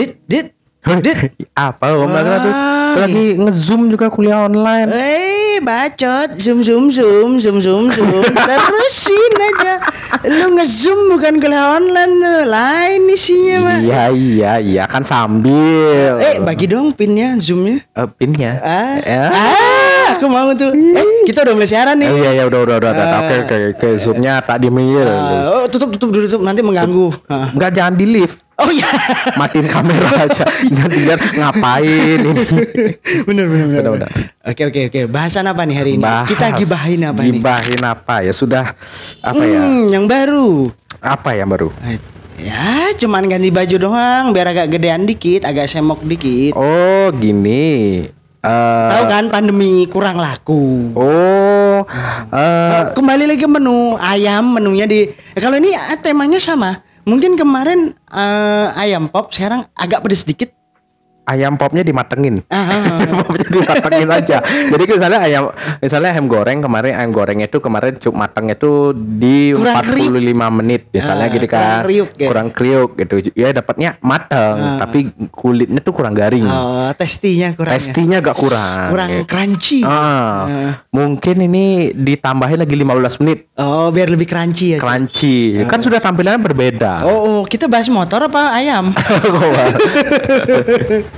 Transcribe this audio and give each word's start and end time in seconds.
Dit, 0.00 0.16
dit. 0.24 0.46
Dit. 1.04 1.16
Apa 1.68 1.92
om 1.92 2.08
lagi 2.08 2.40
tuh? 2.40 2.54
Lagi 2.96 3.24
ngezoom 3.36 3.92
juga 3.92 4.08
kuliah 4.08 4.48
online. 4.48 4.88
Eh, 4.88 5.60
bacot, 5.60 6.40
zoom 6.40 6.64
zoom 6.64 6.88
zoom, 6.88 7.36
zoom 7.36 7.60
zoom 7.60 7.92
zoom, 7.92 8.24
terusin 8.48 9.32
aja. 9.36 9.74
Lu 10.24 10.56
ngezoom 10.56 11.12
bukan 11.12 11.36
kuliah 11.36 11.76
online 11.76 12.12
lu, 12.16 12.34
lain 12.48 13.00
isinya 13.12 13.56
mah. 13.60 13.78
Iya 13.84 14.02
iya 14.10 14.52
iya 14.56 14.84
kan 14.88 15.04
sambil. 15.04 16.16
Eh, 16.16 16.40
bagi 16.40 16.64
dong 16.64 16.96
pinnya, 16.96 17.36
zoomnya. 17.36 17.84
Eh, 17.84 18.08
pinnya. 18.16 18.56
Ah, 18.64 18.96
Ya. 19.04 19.22
ah, 19.28 20.16
aku 20.16 20.32
mau 20.32 20.48
tuh. 20.56 20.72
Eh, 20.72 21.28
kita 21.28 21.44
udah 21.44 21.54
mulai 21.54 21.68
siaran 21.68 22.00
nih. 22.00 22.08
Oh, 22.08 22.16
iya 22.16 22.30
iya 22.40 22.44
udah 22.48 22.60
udah 22.64 22.76
udah. 22.80 22.90
udah. 22.90 23.06
Oke 23.20 23.34
oke 23.44 23.54
oke 23.76 23.88
zoomnya 24.00 24.40
tak 24.40 24.64
diemin. 24.64 24.96
Ah, 25.04 25.44
oh, 25.60 25.64
tutup 25.68 25.92
tutup 25.92 26.08
dulu 26.08 26.24
tutup 26.24 26.40
nanti 26.40 26.64
mengganggu. 26.64 27.12
Ah. 27.28 27.52
Enggak 27.52 27.76
jangan 27.76 27.94
di 27.94 28.08
lift. 28.08 28.48
Oh 28.60 28.70
iya. 28.70 28.88
Matiin 29.40 29.66
kamera 29.66 30.08
aja. 30.28 30.44
Jangan 30.44 30.90
dilihat 30.92 31.20
ngapain 31.36 32.18
ini. 32.20 32.44
bener 33.24 33.44
bener 33.48 33.66
bener. 33.66 33.80
Bener, 33.80 33.92
bener. 33.96 34.10
Oke 34.44 34.62
oke 34.68 34.80
oke. 34.92 35.00
Bahasan 35.08 35.48
apa 35.48 35.64
nih 35.64 35.76
hari 35.76 35.90
ini? 35.96 36.04
Bahas. 36.04 36.28
Kita 36.28 36.52
gibahin 36.52 37.00
apa 37.08 37.20
nih? 37.24 37.40
Gibahin 37.40 37.82
apa 37.82 38.14
ya? 38.24 38.32
Sudah 38.36 38.76
apa 39.24 39.42
ya? 39.44 39.62
Hmm, 39.64 39.88
yang 39.88 40.04
baru. 40.04 40.68
Apa 41.00 41.32
yang 41.32 41.48
baru? 41.48 41.72
Ya, 42.40 42.96
cuman 42.96 43.28
ganti 43.28 43.52
baju 43.52 43.76
doang 43.76 44.24
biar 44.32 44.48
agak 44.48 44.72
gedean 44.72 45.04
dikit, 45.04 45.44
agak 45.44 45.68
semok 45.68 46.00
dikit. 46.04 46.56
Oh, 46.56 47.12
gini. 47.12 48.00
Eh 48.40 48.88
Tahu 48.88 49.04
kan 49.04 49.28
pandemi 49.28 49.84
kurang 49.84 50.16
laku. 50.16 50.96
Oh, 50.96 51.84
eh 52.32 52.88
Kembali 52.96 53.28
lagi 53.28 53.44
menu 53.44 54.00
ayam 54.00 54.56
menunya 54.56 54.88
di 54.88 55.04
eh, 55.04 55.40
kalau 55.44 55.60
ini 55.60 55.68
eh, 55.68 55.98
temanya 56.00 56.40
sama. 56.40 56.72
Mungkin 57.08 57.40
kemarin 57.40 57.96
eh, 58.12 58.68
ayam 58.76 59.08
pop 59.08 59.32
sekarang 59.32 59.64
agak 59.72 60.04
pedes 60.04 60.28
dikit. 60.28 60.59
Ayam 61.24 61.54
popnya 61.54 61.80
dimatengin. 61.80 62.42
Ah, 62.46 62.56
ah, 62.56 62.80
ah. 62.80 62.98
Popnya 63.22 63.46
dimatengin 63.50 64.08
aja. 64.10 64.36
Jadi 64.42 64.82
misalnya 64.84 65.18
ayam 65.20 65.42
misalnya 65.78 66.08
ayam 66.10 66.26
goreng 66.26 66.58
kemarin 66.58 66.92
ayam 66.92 67.10
gorengnya 67.10 67.44
itu 67.44 67.58
kemarin 67.58 67.94
cuk 67.94 68.12
matangnya 68.12 68.54
itu 68.54 68.90
di 68.94 69.52
Kurang 69.52 69.84
45 69.84 70.54
menit 70.54 70.80
misalnya 70.90 71.26
Ah, 71.26 71.30
gitu 71.30 71.46
kurang 71.46 71.70
kan. 71.70 71.80
kriuk 71.84 72.08
ya. 72.14 72.26
Kurang 72.28 72.46
kriuk 72.50 72.88
gitu. 72.96 73.14
Ya 73.32 73.48
dapatnya 73.50 73.88
mateng, 74.00 74.54
tapi 74.78 74.98
kulitnya 75.28 75.78
tuh 75.78 75.92
kurang 75.92 76.12
garing. 76.12 76.42
Oh, 76.42 76.88
testinya 76.92 77.52
kurang. 77.52 77.70
ya. 77.70 77.76
Testinya 77.76 78.16
agak 78.18 78.36
kurang. 78.36 78.86
Kurang 78.90 79.08
gitu. 79.12 79.24
crunchy. 79.26 79.78
Ah, 79.82 80.44
mungkin 80.90 81.34
ini 81.40 81.90
ditambahin 81.92 82.58
lagi 82.58 82.74
15 82.74 83.20
menit 83.20 83.38
Oh, 83.54 83.88
biar 83.88 84.08
lebih 84.08 84.24
crunchy 84.24 84.74
ya. 84.74 84.78
crunchy. 84.78 85.62
Kan 85.64 85.80
sudah 85.80 85.98
tampilannya 85.98 86.40
berbeda. 86.40 87.04
Oh, 87.04 87.18
oh, 87.20 87.40
kita 87.44 87.66
bahas 87.66 87.86
motor 87.86 88.24
apa 88.24 88.52
ayam? 88.52 88.90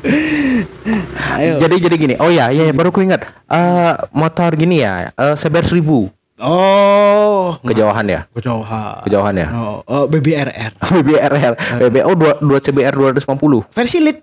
Ayo. 1.39 1.57
Jadi 1.61 1.75
jadi 1.79 1.97
gini. 1.97 2.15
Oh 2.19 2.29
ya, 2.29 2.51
iya 2.51 2.69
ya, 2.71 2.75
baru 2.75 2.91
ku 2.91 3.01
ingat. 3.01 3.25
Eh 3.47 3.93
motor 4.13 4.53
gini 4.57 4.83
ya, 4.83 5.13
eh 5.13 5.35
seber 5.37 5.65
seribu 5.65 6.11
Oh, 6.43 7.55
kejauhan 7.63 8.03
ya, 8.11 8.21
kejauhan. 8.35 9.07
kejauhan 9.07 9.35
ya. 9.39 9.49
Oh, 9.55 9.79
oh 9.87 10.05
BBRR. 10.11 10.75
BBRL, 10.91 11.55
BBO 11.87 12.11
2 12.19 12.43
2 12.43 12.65
CBR 12.67 12.95
250. 12.99 13.71
Versi 13.71 14.03
lit. 14.03 14.19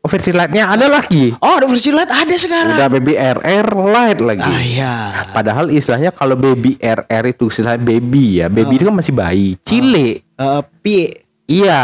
Oh, 0.00 0.08
versi 0.08 0.32
lightnya 0.32 0.72
ada 0.72 0.88
lagi. 0.88 1.28
Oh, 1.36 1.60
ada 1.60 1.68
versi 1.68 1.92
lit 1.92 2.08
ada 2.08 2.34
sekarang. 2.40 2.72
Udah 2.72 2.88
BBRR 2.88 3.66
light 3.84 4.20
lagi. 4.24 4.48
Ah 4.48 4.64
ya. 4.64 4.94
Padahal 5.36 5.68
istilahnya 5.68 6.08
kalau 6.08 6.40
baby 6.40 6.80
RR 6.80 7.24
itu 7.36 7.52
istilahnya 7.52 7.84
baby 7.84 8.40
ya, 8.40 8.48
baby 8.48 8.80
itu 8.80 8.88
kan 8.88 8.96
masih 8.96 9.12
bayi, 9.12 9.48
cile. 9.60 10.24
Eh, 10.24 10.62
pie. 10.80 11.27
Iya, 11.48 11.82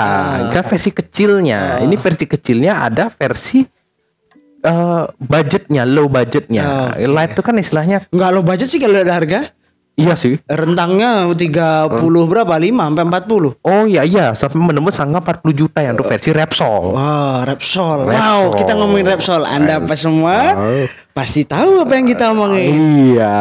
kan 0.52 0.62
versi 0.68 0.92
kecilnya. 0.92 1.80
Ini 1.80 1.96
versi 1.96 2.28
kecilnya 2.28 2.84
ada 2.84 3.08
versi 3.08 3.64
eh 4.60 5.04
budgetnya, 5.20 5.84
low 5.84 6.08
budgetnya. 6.08 6.92
Oke. 6.92 7.04
Light 7.04 7.32
itu 7.32 7.40
kan 7.40 7.56
istilahnya 7.56 8.04
Enggak 8.08 8.30
lo 8.32 8.40
budget 8.40 8.68
sih 8.68 8.76
kalau 8.76 9.00
ada 9.00 9.16
harga. 9.16 9.40
iya 9.94 10.18
sih. 10.18 10.36
Rentangnya 10.44 11.30
30 11.30 11.86
berapa? 12.26 12.50
5 12.50 12.66
sampai 12.90 13.04
40. 13.08 13.54
Oh 13.62 13.84
iya 13.86 14.02
iya 14.02 14.34
sampai 14.34 14.58
menembus 14.58 14.98
angka 14.98 15.38
40 15.40 15.54
juta 15.54 15.78
yang 15.80 15.94
untuk 15.94 16.10
versi 16.10 16.34
Repsol. 16.34 16.92
Wah, 16.92 17.46
Repsol. 17.46 18.04
Wow, 18.04 18.10
Repsol. 18.10 18.58
kita 18.58 18.72
ngomongin 18.74 19.06
Repsol. 19.06 19.42
Anda 19.46 19.78
apa 19.78 19.94
semua 19.94 20.36
pasti 21.12 21.46
tahu 21.46 21.86
apa 21.86 21.92
yang 21.94 22.06
kita 22.10 22.34
omongin. 22.34 22.72
Iya. 23.14 23.36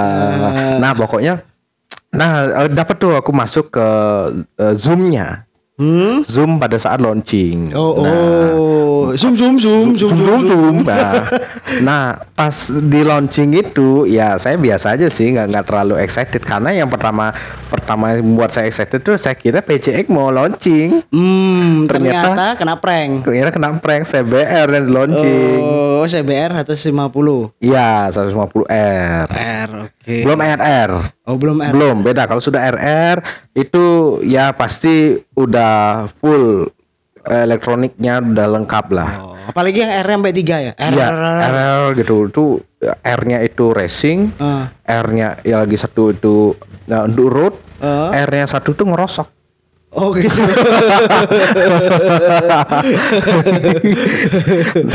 Nah 0.78 0.92
pokoknya, 0.94 1.42
nah 2.12 2.32
eh, 2.64 2.70
dapat 2.70 2.96
tuh 2.96 3.12
aku 3.18 3.32
masuk 3.34 3.74
ke 3.74 3.88
eh, 4.62 4.76
zoomnya, 4.78 5.50
Hmm? 5.74 6.22
zoom 6.22 6.62
pada 6.62 6.78
saat 6.78 7.02
launching. 7.02 7.74
Oh, 7.74 7.98
Nah, 7.98 8.14
oh. 8.54 9.04
Zoom 9.14 9.34
zoom 9.34 9.58
zoom 9.58 9.94
zoom 9.94 10.14
zoom 10.14 10.22
zoom. 10.22 10.22
zoom 10.22 10.42
zoom. 10.46 10.76
Nah, 10.86 11.26
nah 11.88 12.04
pas 12.32 12.54
di 12.70 13.02
launching 13.02 13.52
itu 13.56 14.06
ya 14.06 14.38
saya 14.38 14.54
biasa 14.56 14.94
aja 14.94 15.10
sih 15.10 15.34
nggak 15.34 15.50
nggak 15.50 15.66
terlalu 15.66 15.98
excited 15.98 16.42
karena 16.42 16.72
yang 16.72 16.86
pertama 16.88 17.34
pertama 17.68 18.14
yang 18.14 18.22
membuat 18.24 18.50
saya 18.50 18.66
excited 18.66 19.02
tuh 19.02 19.18
saya 19.18 19.34
kira 19.34 19.60
PCX 19.60 20.06
mau 20.08 20.30
launching. 20.30 21.02
Hmm, 21.10 21.86
Ternyata- 21.86 22.22
ternyata, 22.32 22.46
kena 22.54 22.76
prank. 22.78 23.26
Kira 23.26 23.50
kena 23.50 23.74
prank 23.76 24.06
CBR 24.06 24.68
dan 24.70 24.82
di 24.84 24.92
launching. 24.94 25.58
Oh, 25.58 26.06
CBR 26.06 26.54
150. 26.56 27.50
Iya 27.60 28.14
150R. 28.14 29.26
R, 29.26 29.70
oke. 29.84 30.16
Belum 30.22 30.38
RR. 30.38 30.92
Oh, 31.24 31.40
belum 31.40 31.64
R. 31.64 31.72
Belum 31.72 32.04
beda 32.04 32.28
kalau 32.28 32.44
sudah 32.44 32.60
RR 32.68 33.24
itu 33.56 34.20
ya 34.28 34.52
pasti 34.52 35.16
udah 35.40 36.04
full 36.12 36.68
eh, 37.24 37.42
elektroniknya 37.48 38.20
udah 38.20 38.48
lengkap 38.60 38.86
lah. 38.92 39.12
Oh, 39.24 39.36
apalagi 39.48 39.88
yang 39.88 39.92
R 40.04 40.08
sampai 40.20 40.34
3 40.36 40.68
ya? 40.68 40.72
R. 40.76 40.92
R, 40.92 41.00
R, 41.00 41.16
R. 41.16 41.40
RR 41.48 41.84
gitu 41.96 42.28
itu 42.28 42.46
R-nya 42.84 43.40
itu 43.40 43.72
racing, 43.72 44.36
Ah. 44.36 44.68
R-nya 44.84 45.40
ya 45.48 45.64
lagi 45.64 45.80
satu 45.80 46.12
itu 46.12 46.60
nah, 46.92 47.08
untuk 47.08 47.32
road, 47.32 47.56
Ah. 47.80 48.12
R-nya 48.28 48.44
satu 48.44 48.76
tuh 48.76 48.84
ngerosok. 48.92 49.28
Oh 49.94 50.10
gitu. 50.12 50.34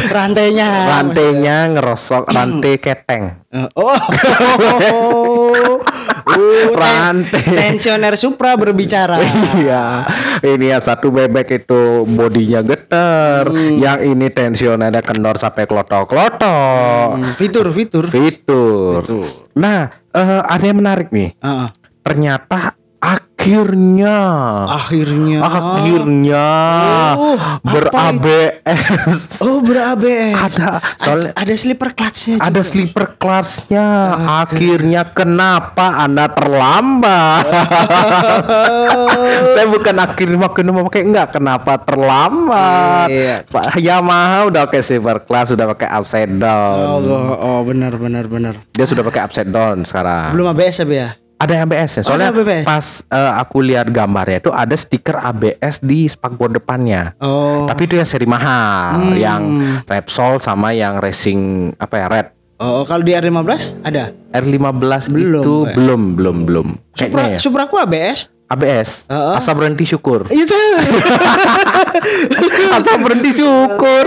Rantainya. 0.09 0.69
Rantainya 0.91 1.57
ngerosok, 1.73 2.29
rantai 2.29 2.75
keteng. 2.79 3.47
Oh. 3.75 3.85
oh. 4.93 5.79
ten- 6.29 6.75
Rantai. 6.75 7.43
Tensioner 7.43 8.15
Supra 8.15 8.55
berbicara. 8.55 9.19
Iya, 9.59 10.07
ini 10.45 10.71
yang 10.71 10.79
satu 10.79 11.11
bebek 11.11 11.65
itu 11.65 12.05
bodinya 12.05 12.61
geter, 12.63 13.49
Hmm. 13.49 13.81
yang 13.81 13.99
ini 13.99 14.29
tensionernya 14.29 15.03
kendor 15.03 15.35
sampai 15.35 15.65
klotok-klotok. 15.65 17.17
Hmm, 17.17 17.33
Fitur, 17.35 17.67
fitur. 17.73 18.07
Fitur. 18.07 19.03
Nah, 19.57 19.89
eh, 20.13 20.43
ada 20.45 20.65
yang 20.65 20.79
menarik 20.79 21.11
nih. 21.11 21.35
Ah, 21.41 21.73
Ternyata 21.99 22.78
akhirnya, 23.39 24.19
akhirnya. 24.67 25.41
akhirnya 25.47 26.49
Oh, 27.15 27.39
ber-ABS. 27.63 29.21
Oh, 29.41 29.63
ber-ABS. 29.63 30.35
Ada, 30.35 30.83
soalnya 30.99 31.31
Ada 31.39 31.55
slipper 31.55 31.95
clutch-nya. 31.95 32.37
ada 32.43 32.61
sleeper 32.67 33.15
classnya. 33.17 33.87
Akhirnya 34.43 35.07
kenapa 35.15 36.03
anda 36.03 36.27
terlambat? 36.35 37.47
Saya 39.55 39.67
bukan 39.71 39.97
akhirnya 40.03 40.39
makin 40.51 40.75
pakai 40.91 41.03
enggak. 41.07 41.27
Kenapa 41.39 41.79
terlambat? 41.79 43.09
Iya. 43.09 43.37
Pak 43.47 43.79
Yamaha 43.79 44.51
udah 44.51 44.67
pakai 44.67 44.83
sleeper 44.83 45.23
class, 45.23 45.55
sudah 45.55 45.65
pakai 45.79 45.89
upside 45.95 46.33
down. 46.37 47.01
Oh, 47.01 47.01
oh, 47.07 47.37
oh, 47.39 47.59
benar 47.63 47.95
benar 47.97 48.27
benar. 48.27 48.55
Dia 48.75 48.85
sudah 48.85 49.07
pakai 49.07 49.25
upside 49.31 49.49
down 49.49 49.87
sekarang. 49.87 50.35
Belum 50.35 50.51
ABS 50.51 50.83
ya, 50.83 50.87
ya? 50.91 51.28
Ada 51.39 51.63
ABS 51.63 51.91
ya. 51.99 52.03
Soalnya 52.03 52.35
ABS. 52.35 52.67
pas 52.67 52.87
eh, 53.07 53.33
aku 53.39 53.63
lihat 53.63 53.87
gambarnya 53.95 54.43
itu 54.43 54.51
ada 54.51 54.75
stiker 54.75 55.23
ABS 55.23 55.79
di 55.79 56.11
spakbor 56.11 56.51
depannya. 56.51 57.15
Oh. 57.23 57.63
Tapi 57.71 57.87
itu 57.87 57.95
yang 57.95 58.09
seri 58.11 58.27
mahal, 58.27 59.15
yang 59.15 59.43
Repsol 59.87 60.43
sama 60.43 60.75
yang 60.75 60.99
racing 60.99 61.71
apa 61.79 61.95
ya 61.95 62.07
Red. 62.11 62.27
Oh, 62.59 62.83
kalau 62.83 63.07
di 63.07 63.15
R15 63.15 63.87
ada? 63.87 64.11
R15 64.35 65.15
Belum, 65.15 65.43
itu 65.47 65.55
Pak. 65.63 65.75
belum 65.79 66.03
belum 66.19 66.37
belum. 66.43 66.67
Supra, 66.91 67.23
ya. 67.31 67.39
Supra 67.39 67.71
aku 67.71 67.79
ABS. 67.79 68.35
ABS. 68.49 69.05
Heeh. 69.13 69.35
Asal 69.37 69.61
berhenti 69.61 69.85
syukur. 69.85 70.25
Itu. 70.33 70.57
Asal 72.81 72.97
berhenti 73.05 73.37
syukur. 73.37 74.05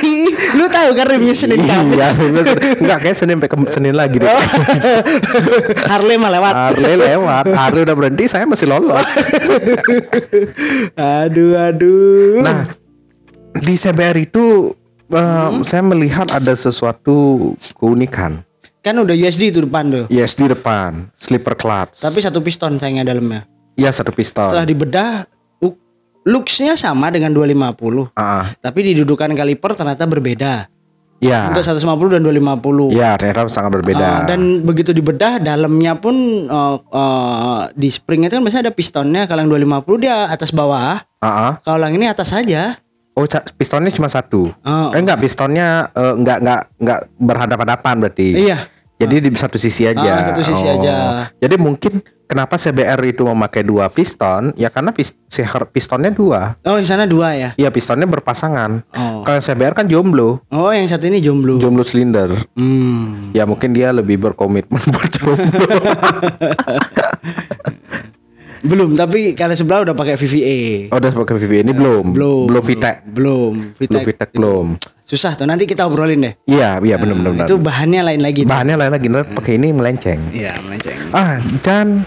Lu 0.58 0.70
tahu 0.70 0.94
kan 0.94 1.06
remnya 1.10 1.34
Senin 1.34 1.66
Iya, 1.66 1.82
Kamis. 1.82 2.06
enggak 2.78 2.98
kayak 3.02 3.16
Senin 3.18 3.42
sampai 3.42 3.50
Senin 3.66 3.94
lagi 3.98 4.22
deh. 4.22 4.30
Harley 5.90 6.22
mah 6.22 6.30
lewat. 6.30 6.54
Harley 6.54 6.94
lewat, 7.02 7.44
Harley 7.50 7.82
udah 7.82 7.96
berhenti, 7.98 8.30
saya 8.30 8.46
masih 8.46 8.70
lolos. 8.70 9.02
aduh 10.94 11.58
aduh. 11.58 12.46
Nah, 12.46 12.62
di 13.58 13.74
CBR 13.74 14.22
itu 14.22 14.70
em, 15.10 15.66
saya 15.66 15.82
melihat 15.82 16.30
ada 16.30 16.54
sesuatu 16.54 17.58
keunikan. 17.74 18.46
kan 18.80 18.96
udah 18.96 19.12
USD 19.12 19.52
itu 19.52 19.60
depan 19.66 19.92
tuh. 19.92 20.04
Di 20.08 20.24
depan, 20.24 21.10
slipper 21.18 21.52
clutch. 21.52 22.00
Tapi 22.00 22.16
satu 22.22 22.40
piston 22.40 22.80
sayangnya 22.80 23.12
dalamnya. 23.12 23.44
Iya 23.80 23.90
satu 23.90 24.12
pistol. 24.12 24.44
Setelah 24.44 24.68
dibedah, 24.68 25.24
uh, 25.58 25.74
looks-nya 26.22 26.76
sama 26.76 27.08
dengan 27.08 27.32
250. 27.32 28.12
Ah, 28.12 28.44
Tapi 28.60 28.92
didudukan 28.92 29.32
kaliper 29.32 29.72
ternyata 29.72 30.04
berbeda. 30.04 30.68
ya. 31.18 31.48
Untuk 31.48 31.60
150 31.60 31.80
dan 32.12 32.20
250. 32.20 32.92
Ya, 32.92 33.16
ternyata 33.16 33.48
sangat 33.48 33.80
berbeda. 33.80 34.04
Uh, 34.04 34.20
dan 34.28 34.40
begitu 34.62 34.92
dibedah 34.92 35.36
dalamnya 35.36 35.96
pun 35.96 36.16
uh, 36.44 36.76
uh, 36.82 37.60
di 37.72 37.88
spring 37.88 38.24
itu 38.24 38.32
kan 38.32 38.40
biasanya 38.40 38.68
ada 38.68 38.74
pistonnya 38.74 39.24
kalau 39.24 39.40
yang 39.40 39.50
250 39.50 39.96
dia 39.98 40.28
atas 40.28 40.48
bawah 40.50 41.00
Ah, 41.20 41.28
ah. 41.28 41.52
kalau 41.60 41.84
yang 41.84 41.96
ini 41.96 42.06
atas 42.06 42.32
saja 42.32 42.76
Oh, 43.10 43.26
pistonnya 43.52 43.90
cuma 43.90 44.08
satu. 44.08 44.48
Oh. 44.54 44.88
Eh 44.94 44.96
enggak, 44.96 45.20
pistonnya 45.20 45.92
eh, 45.92 46.14
enggak 46.14 46.40
enggak 46.40 46.60
enggak 46.78 47.00
berhadapan-hadapan 47.20 47.94
berarti. 48.00 48.28
iya 48.38 48.64
Jadi 49.00 49.14
di 49.18 49.32
satu 49.32 49.56
sisi 49.56 49.82
aja. 49.82 49.96
Oh. 49.98 50.12
Ah, 50.12 50.24
satu 50.30 50.42
sisi 50.44 50.66
aja. 50.66 50.94
Jadi 51.34 51.56
mungkin 51.56 51.98
kenapa 52.24 52.54
CBR 52.54 53.00
itu 53.06 53.24
memakai 53.24 53.60
dua 53.60 53.88
piston? 53.88 54.52
Ya 54.54 54.68
karena 54.68 54.92
pis- 54.92 55.16
si- 55.24 55.42
pistonnya 55.66 56.08
dua. 56.08 56.60
oh 56.62 56.76
yang 56.76 56.84
sana 56.84 57.04
dua 57.04 57.32
ya 57.32 57.50
Iya, 57.56 57.68
pistonnya 57.68 58.04
berpasangan. 58.04 58.84
oh 58.86 59.24
Kalau 59.24 59.40
CBR 59.40 59.72
kan 59.74 59.86
jomblo, 59.86 60.44
oh 60.46 60.70
yang 60.70 60.84
satu 60.84 61.06
ini 61.06 61.18
jomblo 61.18 61.56
jomblo 61.56 61.80
silinder. 61.80 62.28
hmm. 62.54 63.32
Ya 63.32 63.42
mungkin 63.44 63.72
dia 63.72 63.88
lebih 63.90 64.20
berkomitmen 64.20 64.78
buat 64.92 65.10
jomblo. 65.10 65.66
belum 68.60 68.92
tapi 68.92 69.32
kalau 69.32 69.56
sebelah 69.56 69.80
udah 69.82 69.96
pakai 69.96 70.14
VVA 70.14 70.92
oh, 70.92 71.00
udah 71.00 71.10
pakai 71.16 71.34
VV 71.34 71.52
ini 71.62 71.72
belum? 71.72 72.12
belum 72.12 72.44
Belum 72.46 72.60
VTEC. 72.62 72.96
belum 73.08 73.52
Belum 73.72 73.72
VTEC 73.74 74.04
VTEC 74.06 74.28
belum. 74.36 74.66
Susah 75.10 75.34
tuh 75.34 75.42
nanti 75.42 75.66
kita 75.66 75.82
obrolin 75.82 76.22
deh 76.22 76.34
Iya, 76.46 76.78
iya 76.78 76.94
benar 76.94 77.18
benar. 77.18 77.30
benar. 77.34 77.46
itu 77.50 77.58
bahannya 77.58 78.00
lain 78.06 78.20
lagi 78.22 78.46
tuh. 78.46 78.50
Bahannya 78.50 78.76
lain 78.78 78.92
lagi, 78.94 79.06
ntar 79.10 79.26
pakai 79.26 79.52
ini 79.58 79.68
melenceng. 79.74 80.20
iya 80.30 80.54
melenceng 80.62 80.94
Ah, 81.10 81.42
dan 81.58 82.06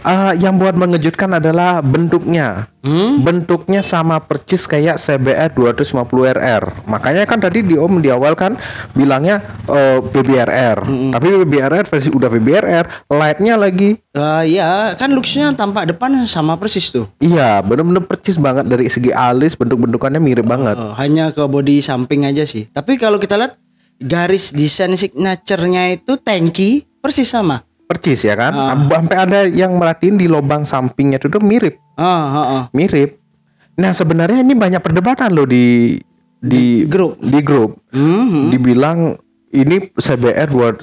ah, 0.00 0.30
yang 0.32 0.54
buat 0.54 0.78
mengejutkan 0.78 1.34
adalah 1.34 1.82
bentuknya. 1.82 2.70
Hmm? 2.84 3.24
Bentuknya 3.24 3.80
sama 3.80 4.20
persis 4.20 4.68
kayak 4.68 5.00
CBR 5.00 5.56
250 5.56 6.04
RR. 6.36 6.84
Makanya 6.84 7.24
kan 7.24 7.40
tadi 7.40 7.64
di 7.64 7.80
Om 7.80 8.04
di 8.04 8.12
awal 8.12 8.36
kan 8.36 8.60
bilangnya 8.92 9.40
eh, 9.72 10.04
BBRR. 10.04 10.84
Hmm. 10.84 11.10
Tapi 11.16 11.26
BBRR 11.48 11.88
versi 11.88 12.12
udah 12.12 12.28
BBRR, 12.28 12.84
lightnya 13.08 13.56
lagi. 13.56 13.96
Ah, 14.12 14.44
iya 14.44 14.92
kan 14.94 15.10
looksnya 15.16 15.56
tampak 15.56 15.90
depan 15.90 16.14
sama 16.30 16.54
persis 16.54 16.94
tuh 16.94 17.10
Iya, 17.18 17.64
bener-bener 17.64 18.04
persis 18.04 18.38
banget 18.38 18.68
dari 18.68 18.86
segi 18.86 19.10
alis, 19.10 19.56
bentuk-bentukannya 19.56 20.20
mirip 20.20 20.44
banget. 20.44 20.76
Oh, 20.76 20.92
hanya 21.00 21.32
ke 21.32 21.40
body 21.40 21.80
samping 21.80 22.28
aja 22.28 22.44
sih. 22.44 22.68
Tapi 22.68 23.00
kalau 23.00 23.16
kita 23.16 23.40
lihat 23.40 23.56
garis 23.96 24.52
desain 24.52 24.92
signaturenya 24.92 25.96
itu 25.96 26.20
tanki 26.20 26.84
persis 27.00 27.32
sama. 27.32 27.64
Persis 27.84 28.20
ya 28.20 28.32
kan? 28.32 28.52
Sampai 28.88 29.16
ada 29.16 29.40
yang 29.44 29.76
merhatiin 29.76 30.16
di 30.16 30.24
lubang 30.24 30.64
sampingnya 30.64 31.16
itu 31.16 31.28
tuh 31.28 31.38
mirip, 31.38 31.76
Ah, 31.94 32.04
ah, 32.04 32.36
ah. 32.36 32.62
mirip. 32.70 33.20
Nah, 33.74 33.90
sebenarnya 33.90 34.40
ini 34.40 34.54
banyak 34.54 34.78
perdebatan 34.78 35.30
loh 35.30 35.44
di 35.44 35.98
di 36.38 36.84
grup. 36.84 37.16
di 37.18 37.40
grup. 37.40 37.76
Hmm, 37.90 38.48
dibilang 38.48 39.16
ini 39.50 39.90
CBR 39.90 40.50
250 40.50 40.82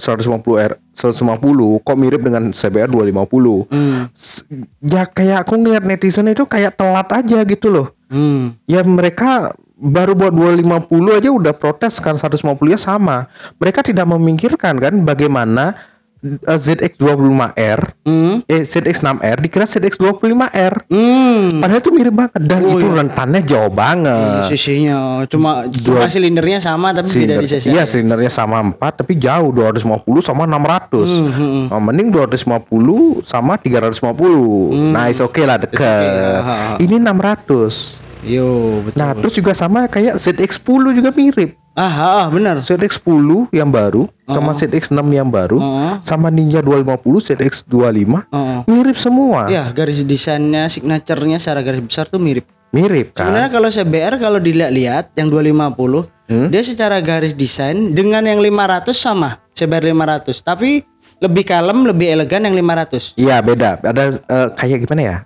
R 0.57 0.73
150 0.91 1.83
kok 1.83 1.97
mirip 1.97 2.21
dengan 2.21 2.49
CBR 2.49 2.87
250 2.87 3.67
hmm, 3.67 3.99
S- 4.11 4.47
ya 4.79 5.03
kayak 5.03 5.43
aku 5.43 5.59
ngeliat 5.59 5.83
netizen 5.83 6.31
itu 6.31 6.47
kayak 6.47 6.79
telat 6.79 7.11
aja 7.11 7.43
gitu 7.43 7.67
loh 7.67 7.91
hmm. 8.07 8.63
ya 8.65 8.79
mereka 8.81 9.51
baru 9.75 10.15
buat 10.15 10.31
250 10.31 10.87
aja 11.11 11.29
udah 11.29 11.51
protes 11.51 11.99
kan 11.99 12.15
150 12.15 12.39
ya 12.65 12.79
sama 12.79 13.27
mereka 13.57 13.83
tidak 13.83 14.07
memikirkan 14.07 14.79
kan 14.79 14.93
bagaimana 15.03 15.75
ZX25R 16.21 17.79
Hmm. 18.01 18.45
eh 18.45 18.61
ZX6R 18.61 19.37
dikira 19.39 19.65
ZX25R 19.65 20.85
Hmm. 20.85 21.57
padahal 21.57 21.79
itu 21.79 21.91
mirip 21.91 22.13
banget 22.15 22.41
dan 22.41 22.61
itu 22.63 22.85
rentannya 22.87 23.41
jauh 23.41 23.69
banget. 23.69 24.45
Sisinya 24.47 24.97
cuma 25.25 25.65
cuma 25.67 26.05
silindernya 26.05 26.57
sama 26.57 26.89
tapi 26.91 27.09
beda 27.09 27.13
di 27.35 27.45
Silinder, 27.45 27.45
sisi. 27.47 27.69
iya 27.69 27.83
silindernya 27.83 28.29
sama 28.29 28.57
4 28.59 28.77
tapi 28.95 29.15
jauh 29.15 29.49
250 29.49 29.81
sama 30.19 30.45
600 30.45 31.09
Hmm, 31.09 31.65
Oh, 31.67 31.79
mending 31.79 32.09
250 32.09 33.21
sama 33.21 33.57
350 33.57 34.91
nah 34.91 35.07
is 35.07 35.19
oke 35.19 35.41
lah 35.41 35.57
deket. 35.57 35.81
ha, 35.81 36.41
ha. 36.41 36.75
ini 36.77 36.95
600 36.95 37.97
Yo, 38.21 38.81
betul. 38.81 38.97
nah 38.97 39.11
terus 39.11 39.33
juga 39.33 39.51
sama 39.51 39.85
kayak 39.85 40.15
ZX10 40.15 40.61
juga 40.93 41.09
mirip 41.11 41.57
Ah, 41.71 41.87
ah, 41.87 42.11
ah, 42.17 42.27
benar. 42.27 42.59
ZX10 42.59 43.47
yang 43.49 43.67
baru 43.67 44.03
sama 44.25 44.51
ZX6 44.51 44.91
yang 45.07 45.25
baru 45.25 45.55
Oh. 45.55 45.95
sama 46.01 46.27
Ninja 46.27 46.59
250 46.59 47.23
ZX25 47.23 48.27
Oh. 48.27 48.61
mirip 48.65 48.93
semua 48.95 49.47
Ya, 49.47 49.65
garis 49.69 50.03
desainnya, 50.03 50.67
signaturenya 50.67 51.39
secara 51.39 51.59
garis 51.61 51.79
besar 51.79 52.05
tuh 52.05 52.19
mirip. 52.19 52.43
mirip 52.69 53.11
kan 53.11 53.27
Sebenarnya 53.27 53.49
kalau 53.49 53.67
CBR 53.67 54.13
kalau 54.17 54.37
dilihat-lihat 54.37 55.15
yang 55.15 55.27
250 55.27 56.07
Hmm? 56.27 56.47
dia 56.47 56.59
secara 56.61 56.99
garis 56.99 57.33
desain 57.33 57.91
dengan 57.91 58.23
yang 58.23 58.39
500 58.39 58.95
sama 58.95 59.35
CBR 59.51 59.91
500 59.91 60.39
tapi 60.39 60.79
lebih 61.17 61.43
kalem 61.43 61.83
lebih 61.83 62.07
elegan 62.09 62.39
yang 62.41 62.55
500 62.55 63.15
iya 63.15 63.39
beda 63.39 63.79
ada 63.81 64.03
eh, 64.09 64.47
kayak 64.55 64.79
gimana 64.81 65.01
ya 65.01 65.17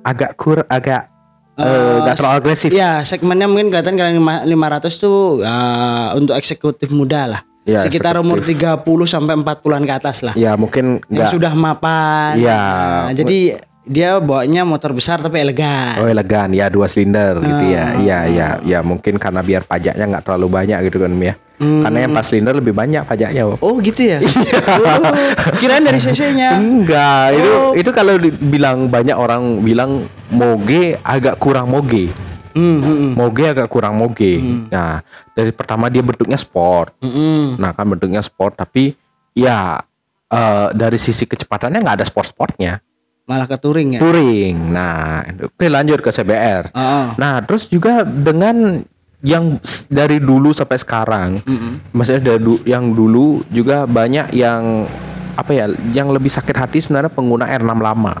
agak 0.00 0.34
kur 0.34 0.62
agak 0.64 1.09
eh, 1.60 1.96
nggak 2.02 2.16
terlalu 2.16 2.36
agresif. 2.40 2.70
ya 2.72 3.04
segmennya 3.04 3.46
mungkin 3.46 3.68
kelihatan 3.68 3.94
lima- 3.96 4.44
500 4.44 4.96
tuh 4.96 5.44
ya, 5.44 5.56
untuk 6.16 6.34
eksekutif 6.34 6.88
muda 6.90 7.28
lah. 7.28 7.42
Ya, 7.68 7.84
sekitar 7.84 8.16
umur 8.16 8.40
30 8.40 8.82
sampai 9.04 9.36
40-an 9.36 9.84
ke 9.84 9.92
atas 9.92 10.24
lah. 10.24 10.32
Ya 10.34 10.56
mungkin 10.56 10.98
yang 11.06 11.28
nggak 11.28 11.28
sudah 11.28 11.52
mapan. 11.52 12.40
Iya. 12.40 12.62
Nah, 13.06 13.12
jadi 13.12 13.60
dia 13.80 14.20
bawanya 14.20 14.62
motor 14.62 14.92
besar 14.92 15.18
tapi 15.18 15.40
elegan. 15.40 15.96
Oh 15.98 16.06
elegan. 16.06 16.52
Ya 16.52 16.68
dua 16.68 16.84
silinder 16.86 17.40
gitu 17.40 17.64
Ah. 17.64 17.72
ya 17.72 17.84
Iya 17.96 18.18
iya. 18.28 18.48
Ya 18.62 18.78
mungkin 18.84 19.16
karena 19.16 19.40
biar 19.40 19.64
pajaknya 19.64 20.04
nggak 20.06 20.24
terlalu 20.28 20.46
banyak 20.52 20.78
gitu 20.86 21.00
kan 21.00 21.12
ya. 21.16 21.34
Hmm. 21.60 21.84
Karena 21.84 21.98
yang 22.04 22.12
pas 22.12 22.24
silinder 22.24 22.56
lebih 22.56 22.72
banyak 22.72 23.04
pajaknya 23.04 23.44
Om. 23.44 23.60
oh 23.60 23.76
gitu 23.80 24.00
ya? 24.00 24.18
Oh, 24.70 25.12
kirain 25.60 25.84
dari 25.84 26.00
cc-nya 26.00 26.56
Enggak. 26.56 27.36
Itu 27.36 27.50
Oh. 27.52 27.72
itu 27.76 27.90
kalau 27.92 28.16
dibilang 28.16 28.88
banyak 28.88 29.12
orang 29.12 29.60
bilang 29.60 30.04
moge 30.28 30.96
agak 31.00 31.36
kurang 31.36 31.68
moge. 31.68 32.08
Hmm, 32.50 32.80
hmm, 32.80 32.96
hmm. 32.96 33.12
moge 33.14 33.44
agak 33.46 33.68
kurang 33.68 33.96
moge. 33.96 34.40
Nah 34.68 35.04
dari 35.32 35.52
pertama 35.52 35.88
dia 35.88 36.00
bentuknya 36.00 36.36
sport. 36.36 36.96
Hmm, 37.00 37.12
hmm. 37.12 37.44
Nah 37.56 37.70
kan 37.72 37.84
bentuknya 37.86 38.20
sport 38.20 38.56
tapi 38.56 38.96
ya 39.32 39.80
eh, 40.28 40.68
dari 40.72 40.96
sisi 40.96 41.24
kecepatannya 41.24 41.80
nggak 41.80 41.96
ada 42.00 42.06
sport-sportnya 42.06 42.80
malah 43.30 43.46
ke 43.46 43.54
touring 43.54 43.94
ya? 43.94 44.00
Touring 44.00 44.56
nah 44.68 45.22
oke 45.40 45.62
lanjut 45.64 45.98
ke 45.98 46.10
CBR 46.10 46.74
Ah, 46.74 47.14
Nah, 47.14 47.38
terus 47.40 47.66
juga 47.66 48.02
dengan 48.02 48.82
yang 49.20 49.60
dari 49.86 50.16
dulu 50.16 50.50
sampai 50.50 50.74
sekarang, 50.76 51.28
maksudnya 51.92 52.22
dari 52.26 52.40
du- 52.40 52.64
yang 52.64 52.90
dulu 52.90 53.44
juga 53.46 53.84
banyak 53.84 54.32
yang 54.32 54.88
apa 55.32 55.50
ya, 55.52 55.64
yang 55.92 56.08
lebih 56.08 56.28
sakit 56.28 56.56
hati 56.58 56.80
sebenarnya 56.80 57.08
pengguna 57.08 57.46
R6 57.46 57.70
lama. 57.78 58.14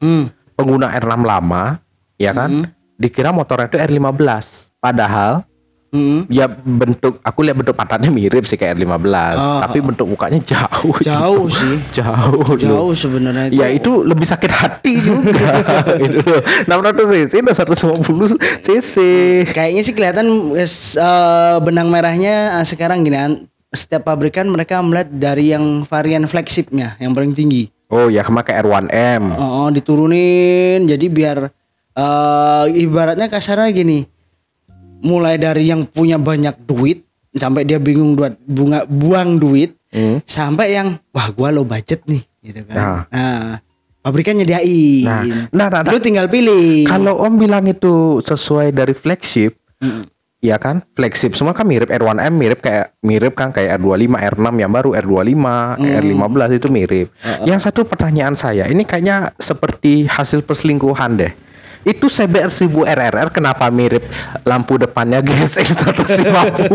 hmm. 0.00 0.24
Pengguna 0.56 0.90
R6 0.90 1.14
lama, 1.22 1.76
ya 2.16 2.32
kan, 2.32 2.68
dikira 2.94 3.30
motornya 3.30 3.64
itu 3.66 3.78
R15, 3.78 4.28
padahal 4.76 5.44
Hmm. 5.90 6.22
ya 6.30 6.46
bentuk 6.46 7.18
aku 7.18 7.42
lihat 7.42 7.58
bentuk 7.58 7.74
pantatnya 7.74 8.14
mirip 8.14 8.46
sih 8.46 8.54
kayak 8.54 8.78
R15, 8.78 9.10
Ah, 9.10 9.58
tapi 9.66 9.82
bentuk 9.82 10.06
mukanya 10.06 10.38
jauh. 10.38 10.94
Jauh 11.02 11.50
sih. 11.58 11.82
jauh. 11.90 12.54
Jauh 12.54 12.94
sebenarnya 12.94 13.50
itu. 13.50 13.58
Ya 13.58 13.66
itu 13.74 14.06
lebih 14.06 14.22
sakit 14.22 14.50
hati 14.54 15.02
juga. 15.02 15.50
itu 16.06 16.22
loh. 16.22 16.42
600 16.70 16.94
cc 17.26 17.32
dan 17.42 17.54
150 17.58 18.06
cc. 18.62 18.94
Kayaknya 19.50 19.82
sih 19.82 19.94
kelihatan 19.94 20.26
eh, 20.54 21.56
benang 21.58 21.90
merahnya 21.90 22.62
eh, 22.62 22.66
sekarang 22.66 23.02
gini 23.02 23.18
setiap 23.70 24.06
pabrikan 24.06 24.50
mereka 24.50 24.82
melihat 24.82 25.10
dari 25.10 25.54
yang 25.54 25.86
varian 25.86 26.26
flagshipnya 26.26 26.98
yang 27.02 27.14
paling 27.14 27.34
tinggi. 27.34 27.70
Oh 27.90 28.06
ya 28.06 28.22
kayak 28.46 28.62
R1M. 28.62 29.22
Oh, 29.38 29.66
diturunin 29.74 30.86
jadi 30.86 31.06
biar 31.10 31.50
eh, 31.98 32.64
ibaratnya 32.78 33.26
kasarnya 33.26 33.74
gini. 33.74 34.09
Mulai 35.00 35.40
dari 35.40 35.68
yang 35.68 35.88
punya 35.88 36.20
banyak 36.20 36.64
duit 36.64 37.04
sampai 37.30 37.62
dia 37.62 37.78
bingung 37.78 38.18
buat 38.18 38.34
bunga 38.42 38.84
buang 38.86 39.38
duit 39.38 39.76
Hmm. 39.90 40.22
sampai 40.22 40.78
yang 40.78 41.02
wah 41.10 41.34
gua 41.34 41.50
low 41.50 41.66
budget 41.66 42.06
nih 42.06 42.22
gitu 42.46 42.62
kan. 42.70 42.74
Nah. 42.78 43.00
Nah, 43.10 43.58
pabrikan 44.06 44.38
nyediain. 44.38 45.02
Nah, 45.02 45.22
nah, 45.50 45.66
nah, 45.66 45.82
nah. 45.82 45.90
Lu 45.90 45.98
tinggal 45.98 46.30
pilih. 46.30 46.86
Kalau 46.86 47.18
Om 47.18 47.42
bilang 47.42 47.66
itu 47.66 48.22
sesuai 48.22 48.70
dari 48.70 48.94
flagship, 48.94 49.58
ya 50.38 50.62
kan? 50.62 50.86
Flagship 50.94 51.34
semua 51.34 51.58
kan 51.58 51.66
mirip 51.66 51.90
R1M 51.90 52.32
mirip 52.38 52.62
kayak 52.62 52.94
mirip 53.02 53.34
kan 53.34 53.50
kayak 53.50 53.82
R25, 53.82 54.14
R6 54.14 54.46
yang 54.62 54.70
baru 54.70 54.94
R25, 54.94 55.46
R15 55.82 56.50
itu 56.54 56.68
mirip. 56.70 57.08
Yang 57.42 57.60
satu 57.66 57.82
pertanyaan 57.82 58.38
saya, 58.38 58.70
ini 58.70 58.86
kayaknya 58.86 59.34
seperti 59.42 60.06
hasil 60.06 60.46
perselingkuhan 60.46 61.18
deh. 61.18 61.34
Itu 61.80 62.12
CBR 62.12 62.52
1000 62.52 62.84
RRR 62.84 63.28
kenapa 63.32 63.72
mirip 63.72 64.04
lampu 64.44 64.76
depannya 64.76 65.24
GSX 65.24 65.68
150? 65.88 66.68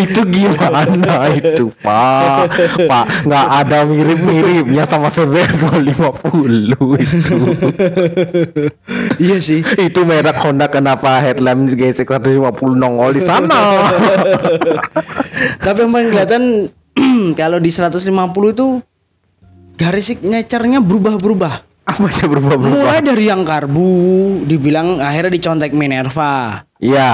itu 0.08 0.20
gimana 0.24 1.28
itu, 1.36 1.68
Pak? 1.84 2.48
Pak, 2.88 3.04
nggak 3.28 3.46
ada 3.60 3.84
mirip-miripnya 3.84 4.88
sama 4.88 5.12
CBR 5.12 5.52
250 5.92 6.96
itu. 7.04 7.36
iya 9.20 9.36
sih. 9.36 9.60
itu 9.60 10.00
merek 10.08 10.40
Honda 10.40 10.72
kenapa 10.72 11.20
headlamp 11.20 11.68
GSX 11.68 12.08
150 12.08 12.56
nongol 12.80 13.12
di 13.12 13.22
sana? 13.22 13.84
Tapi 15.64 15.78
yang 15.84 15.92
paling 15.92 16.08
kelihatan 16.08 16.42
kalau 17.40 17.60
di 17.60 17.68
150 17.68 18.00
itu 18.56 18.66
garis 19.76 20.04
signature-nya 20.12 20.80
berubah-berubah. 20.80 21.69
Apa 21.90 22.06
yang 22.06 22.28
berubah-berubah? 22.30 22.70
Mulai 22.70 23.00
dari 23.02 23.24
yang 23.26 23.42
karbu, 23.42 23.90
dibilang 24.46 25.02
akhirnya 25.02 25.34
dicontek 25.34 25.74
Minerva. 25.74 26.62
Iya, 26.78 27.12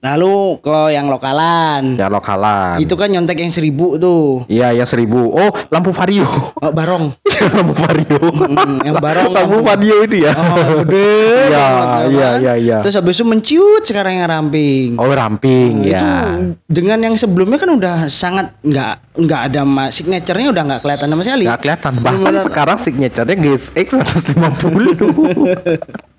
Lalu 0.00 0.58
ke 0.64 0.90
yang 0.90 1.06
lokalan. 1.06 1.94
ya 1.94 2.08
lokalan. 2.08 2.80
Itu 2.80 2.96
kan 2.96 3.06
nyontek 3.06 3.36
yang 3.36 3.52
seribu 3.52 4.00
tuh. 4.00 4.48
Iya, 4.48 4.72
yang 4.72 4.88
seribu. 4.88 5.28
Oh, 5.28 5.52
lampu 5.68 5.92
vario. 5.92 6.24
Oh, 6.56 6.72
barong. 6.72 7.12
lampu 7.56 7.74
vario. 7.76 8.16
Mm, 8.16 8.80
yang 8.80 8.96
barong 8.96 9.28
lampu 9.28 9.60
vario 9.60 10.00
itu 10.00 10.24
ya. 10.24 10.32
Oh, 10.32 10.80
gede. 10.82 11.20
Iya, 11.50 11.66
iya, 12.08 12.28
iya, 12.38 12.54
iya. 12.56 12.76
Terus 12.80 12.96
habis 12.96 13.18
itu 13.18 13.26
menciut 13.26 13.84
sekarang 13.84 14.16
yang 14.16 14.26
ramping. 14.26 14.96
Oh, 14.96 15.06
ramping 15.06 15.84
Itu 15.84 16.00
ya. 16.00 16.40
dengan 16.64 16.98
yang 17.02 17.14
sebelumnya 17.14 17.58
kan 17.58 17.70
udah 17.70 17.96
sangat 18.08 18.54
nggak 18.62 18.94
nggak 19.20 19.40
ada 19.52 19.62
ma- 19.66 19.92
signature-nya 19.92 20.48
udah 20.48 20.62
nggak 20.64 20.80
kelihatan 20.80 21.06
sama 21.10 21.22
sekali. 21.22 21.44
Nggak 21.44 21.60
kelihatan. 21.60 21.92
Bahkan 22.00 22.34
sekarang 22.40 22.78
signature-nya 22.80 23.36
GSX 23.36 23.88
150. 24.00 26.00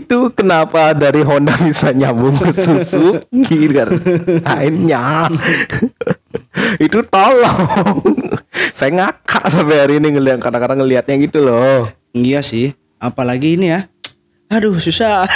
itu 0.00 0.18
kenapa 0.32 0.92
dari 0.92 1.24
Honda 1.24 1.54
bisa 1.60 1.92
nyambung 1.92 2.36
ke 2.36 2.50
Suzuki 2.50 3.68
lainnya 4.44 5.28
itu 6.78 6.98
tolong 7.06 8.02
saya 8.72 8.90
ngakak 8.94 9.44
sampai 9.48 9.76
hari 9.78 9.94
ini 10.02 10.18
ngeliat 10.18 10.40
kadang-kadang 10.42 10.82
ngelihatnya 10.82 11.14
gitu 11.20 11.42
loh 11.42 11.88
Iya 12.16 12.40
sih. 12.40 12.72
Apalagi 12.98 13.54
ini 13.60 13.70
ya. 13.70 13.86
Aduh 14.48 14.80
susah. 14.80 15.28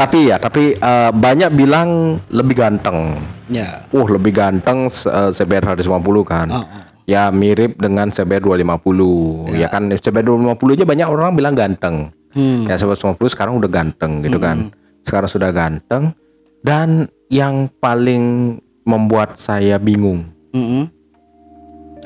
tapi 0.00 0.32
ya 0.32 0.40
tapi 0.40 0.72
eh, 0.72 1.10
banyak 1.12 1.52
bilang 1.52 2.16
lebih 2.32 2.56
ganteng 2.56 3.12
ya. 3.52 3.84
uh 3.92 4.06
lebih 4.08 4.32
ganteng 4.32 4.88
eh, 4.88 5.30
CBR 5.36 5.76
150 5.76 5.84
kan 6.24 6.48
Oh, 6.48 6.64
oh. 6.64 6.85
Ya 7.06 7.30
mirip 7.30 7.78
dengan 7.78 8.10
CBR 8.10 8.42
250 8.42 9.54
ya, 9.54 9.70
kan 9.70 9.86
CBR 9.88 10.26
250 10.26 10.76
aja 10.76 10.84
banyak 10.84 11.08
orang 11.08 11.38
bilang 11.38 11.54
ganteng. 11.54 12.10
Hmm. 12.36 12.68
ya 12.68 12.76
CBR 12.76 13.16
250 13.16 13.32
sekarang 13.32 13.54
udah 13.56 13.70
ganteng 13.70 14.20
gitu 14.26 14.36
kan. 14.36 14.68
Sekarang 15.06 15.30
sudah 15.30 15.50
ganteng. 15.54 16.12
Dan 16.60 17.06
yang 17.30 17.70
paling 17.78 18.58
membuat 18.82 19.38
saya 19.38 19.78
bingung. 19.78 20.26
Mm-mm. 20.50 20.90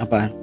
Apaan? 0.01 0.41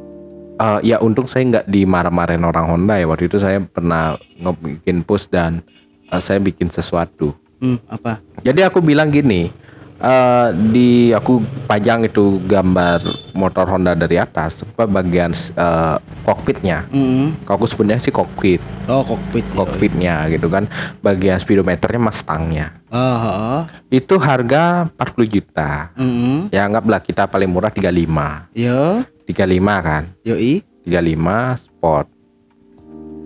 eh, 0.58 0.80
ya 0.94 0.98
untung 1.02 1.30
saya 1.30 1.46
nggak 1.46 1.66
dimarah-marahin 1.70 2.44
orang 2.46 2.66
Honda 2.66 2.98
ya 2.98 3.06
waktu 3.06 3.30
itu 3.30 3.38
saya 3.38 3.62
pernah 3.62 4.18
ngebikin 4.42 5.06
post 5.06 5.30
dan 5.30 5.62
eh, 6.10 6.22
saya 6.22 6.42
bikin 6.42 6.74
sesuatu. 6.74 7.34
Hmm, 7.58 7.82
apa? 7.90 8.22
Jadi 8.46 8.62
aku 8.62 8.86
bilang 8.86 9.10
gini, 9.10 9.50
eh, 9.98 10.48
di 10.70 10.90
aku 11.10 11.40
pajang 11.66 12.06
itu 12.06 12.40
gambar 12.44 13.02
motor 13.34 13.66
Honda 13.68 13.94
dari 13.94 14.18
atas, 14.18 14.62
apa 14.64 14.86
bagian 14.86 15.32
eh, 15.34 15.98
kokpitnya. 16.24 16.86
Mm-mm. 16.90 17.44
Kalau 17.46 17.62
aku 17.62 17.68
sebenarnya 17.68 18.04
sih 18.04 18.14
kokpit, 18.14 18.62
Oh 18.86 19.02
kokpit. 19.02 19.44
ya. 19.44 19.54
kokpitnya 19.56 20.16
gitu 20.30 20.48
kan, 20.48 20.66
bagian 21.00 21.38
speedometernya 21.38 22.02
Mustangnya. 22.02 22.68
Oh. 22.88 23.68
Itu 23.92 24.16
harga 24.18 24.88
40 24.96 25.28
juta. 25.28 25.92
Mm-mm. 25.96 26.50
Ya 26.50 26.64
anggaplah 26.64 27.00
kita 27.00 27.28
paling 27.28 27.52
murah 27.52 27.70
35. 27.70 28.48
Yo, 28.56 29.04
35 29.28 29.36
kan? 29.84 30.04
yoi. 30.24 30.64
35 30.88 31.60
sport. 31.60 32.08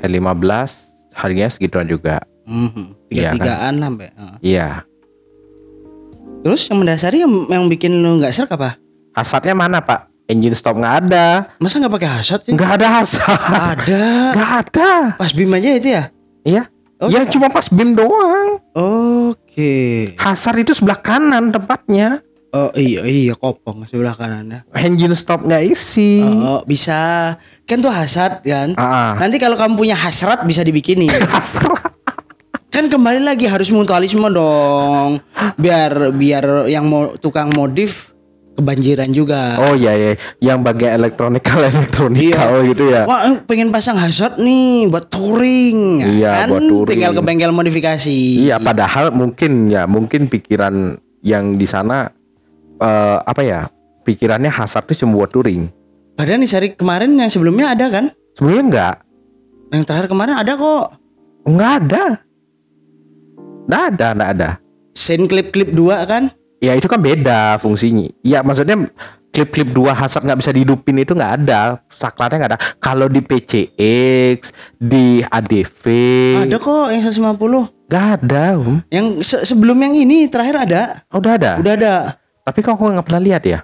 R15 0.01 0.50
harganya 1.13 1.50
segituan 1.54 1.86
juga. 1.86 2.25
Mhm. 2.50 2.98
Iya, 3.13 3.32
Tiga 3.32 3.46
tigaan 3.46 3.75
sampai. 3.78 4.10
Oh. 4.18 4.36
Iya. 4.42 4.70
Terus 6.42 6.66
yang 6.74 6.82
mendasari 6.82 7.22
yang, 7.22 7.34
yang 7.50 7.66
bikin 7.70 8.02
lu 8.02 8.18
nggak 8.18 8.34
serak 8.34 8.58
apa? 8.58 8.78
Hasatnya 9.14 9.54
mana 9.54 9.78
pak? 9.86 10.10
Engine 10.26 10.58
stop 10.58 10.80
nggak 10.80 10.96
ada. 11.06 11.54
Masa 11.62 11.78
nggak 11.78 11.94
pakai 12.02 12.10
hasad 12.10 12.40
sih? 12.42 12.54
Nggak 12.58 12.72
ada 12.82 12.88
hasat. 12.98 13.40
Ada. 13.78 14.06
Nggak 14.38 14.52
ada. 14.64 14.92
Pas 15.20 15.32
bim 15.36 15.52
aja 15.54 15.70
itu 15.76 15.90
ya? 15.92 16.04
Iya. 16.42 16.64
Oh, 17.02 17.10
ya 17.10 17.26
cuma 17.26 17.50
pas 17.50 17.66
BIM 17.66 17.98
doang. 17.98 18.62
Oke. 18.78 20.14
Hasar 20.22 20.54
itu 20.62 20.78
sebelah 20.78 21.02
kanan 21.02 21.50
tempatnya. 21.50 22.22
Oh 22.54 22.70
iya 22.78 23.02
iya 23.08 23.34
kopong 23.34 23.90
sebelah 23.90 24.14
kanannya. 24.14 24.70
Engine 24.78 25.18
stop 25.18 25.42
nggak 25.42 25.66
isi. 25.66 26.22
Oh 26.22 26.62
bisa. 26.62 27.34
Kan 27.66 27.82
tuh 27.82 27.90
hasad 27.90 28.46
kan. 28.46 28.78
Ah. 28.78 29.18
Nanti 29.18 29.42
kalau 29.42 29.58
kamu 29.58 29.74
punya 29.74 29.98
hasrat 29.98 30.46
bisa 30.46 30.62
dibikinin. 30.62 31.10
Hasrat. 31.34 31.90
kan 32.72 32.88
kembali 32.88 33.28
lagi 33.28 33.50
harus 33.52 33.68
mutualisme 33.74 34.32
dong. 34.32 35.20
Biar 35.56 36.12
biar 36.12 36.46
yang 36.68 36.86
mau 36.86 37.16
tukang 37.16 37.50
modif 37.52 38.12
kebanjiran 38.52 39.10
juga. 39.10 39.58
Oh 39.58 39.74
iya 39.74 39.96
iya, 39.96 40.12
yang 40.38 40.62
bagian 40.62 41.00
elektronikal 41.00 41.64
elektronikal 41.66 42.62
gitu 42.68 42.92
ya. 42.92 43.08
Wah, 43.08 43.40
pengen 43.48 43.72
pasang 43.72 43.98
hazard 43.98 44.38
nih 44.38 44.92
buat 44.92 45.08
touring. 45.08 45.80
ya 45.98 46.08
Iya, 46.12 46.32
kan? 46.46 46.48
buat 46.52 46.62
touring. 46.62 46.90
Tinggal 46.92 47.12
ke 47.16 47.22
bengkel 47.24 47.52
modifikasi. 47.52 48.18
Iya, 48.46 48.60
padahal 48.60 49.10
mungkin 49.12 49.72
ya 49.72 49.88
mungkin 49.88 50.28
pikiran 50.28 50.94
yang 51.24 51.56
di 51.56 51.66
sana 51.66 52.12
eh, 52.78 53.18
apa 53.22 53.42
ya? 53.42 53.66
Pikirannya 54.02 54.50
hasar 54.50 54.82
itu 54.90 55.06
cuma 55.06 55.22
buat 55.22 55.30
touring. 55.30 55.70
Padahal 56.18 56.42
nih 56.42 56.50
seri 56.50 56.68
kemarin 56.74 57.14
yang 57.14 57.30
sebelumnya 57.30 57.74
ada 57.74 57.86
kan? 57.88 58.10
Sebenarnya 58.34 58.64
enggak. 58.66 58.96
Yang 59.72 59.84
terakhir 59.88 60.08
kemarin 60.10 60.36
ada 60.36 60.54
kok. 60.58 60.88
Enggak 61.46 61.72
ada. 61.86 62.04
Enggak 63.66 63.84
ada, 63.94 64.08
enggak 64.12 64.30
ada. 64.36 64.50
Scene 64.92 65.26
klip-klip 65.26 65.72
dua 65.72 66.04
kan? 66.04 66.30
Ya 66.60 66.74
itu 66.74 66.86
kan 66.86 67.00
beda 67.00 67.58
fungsinya. 67.58 68.06
Ya 68.22 68.42
maksudnya 68.42 68.86
klip-klip 69.32 69.72
dua 69.72 69.92
hasap 69.92 70.22
nggak 70.22 70.40
bisa 70.40 70.52
dihidupin 70.52 71.00
itu 71.00 71.12
nggak 71.12 71.34
ada. 71.42 71.80
Saklarnya 71.88 72.38
nggak 72.38 72.52
ada. 72.52 72.62
Kalau 72.78 73.08
di 73.08 73.20
PCX, 73.20 74.52
di 74.76 75.24
ADV, 75.24 75.84
Ada 76.44 76.58
kok 76.58 76.92
yang 76.92 77.02
150. 77.02 77.66
nggak 77.88 78.06
ada. 78.20 78.44
Om. 78.56 78.78
Yang 78.88 79.08
se- 79.24 79.44
sebelum 79.44 79.76
yang 79.76 79.96
ini 79.96 80.28
terakhir 80.28 80.62
ada. 80.62 81.02
Oh, 81.10 81.18
udah 81.18 81.34
ada. 81.34 81.52
Udah 81.58 81.74
ada. 81.74 81.94
Tapi 82.44 82.60
kok 82.60 82.74
aku 82.74 82.90
nggak 82.90 83.08
pernah 83.08 83.22
lihat 83.22 83.44
ya? 83.44 83.60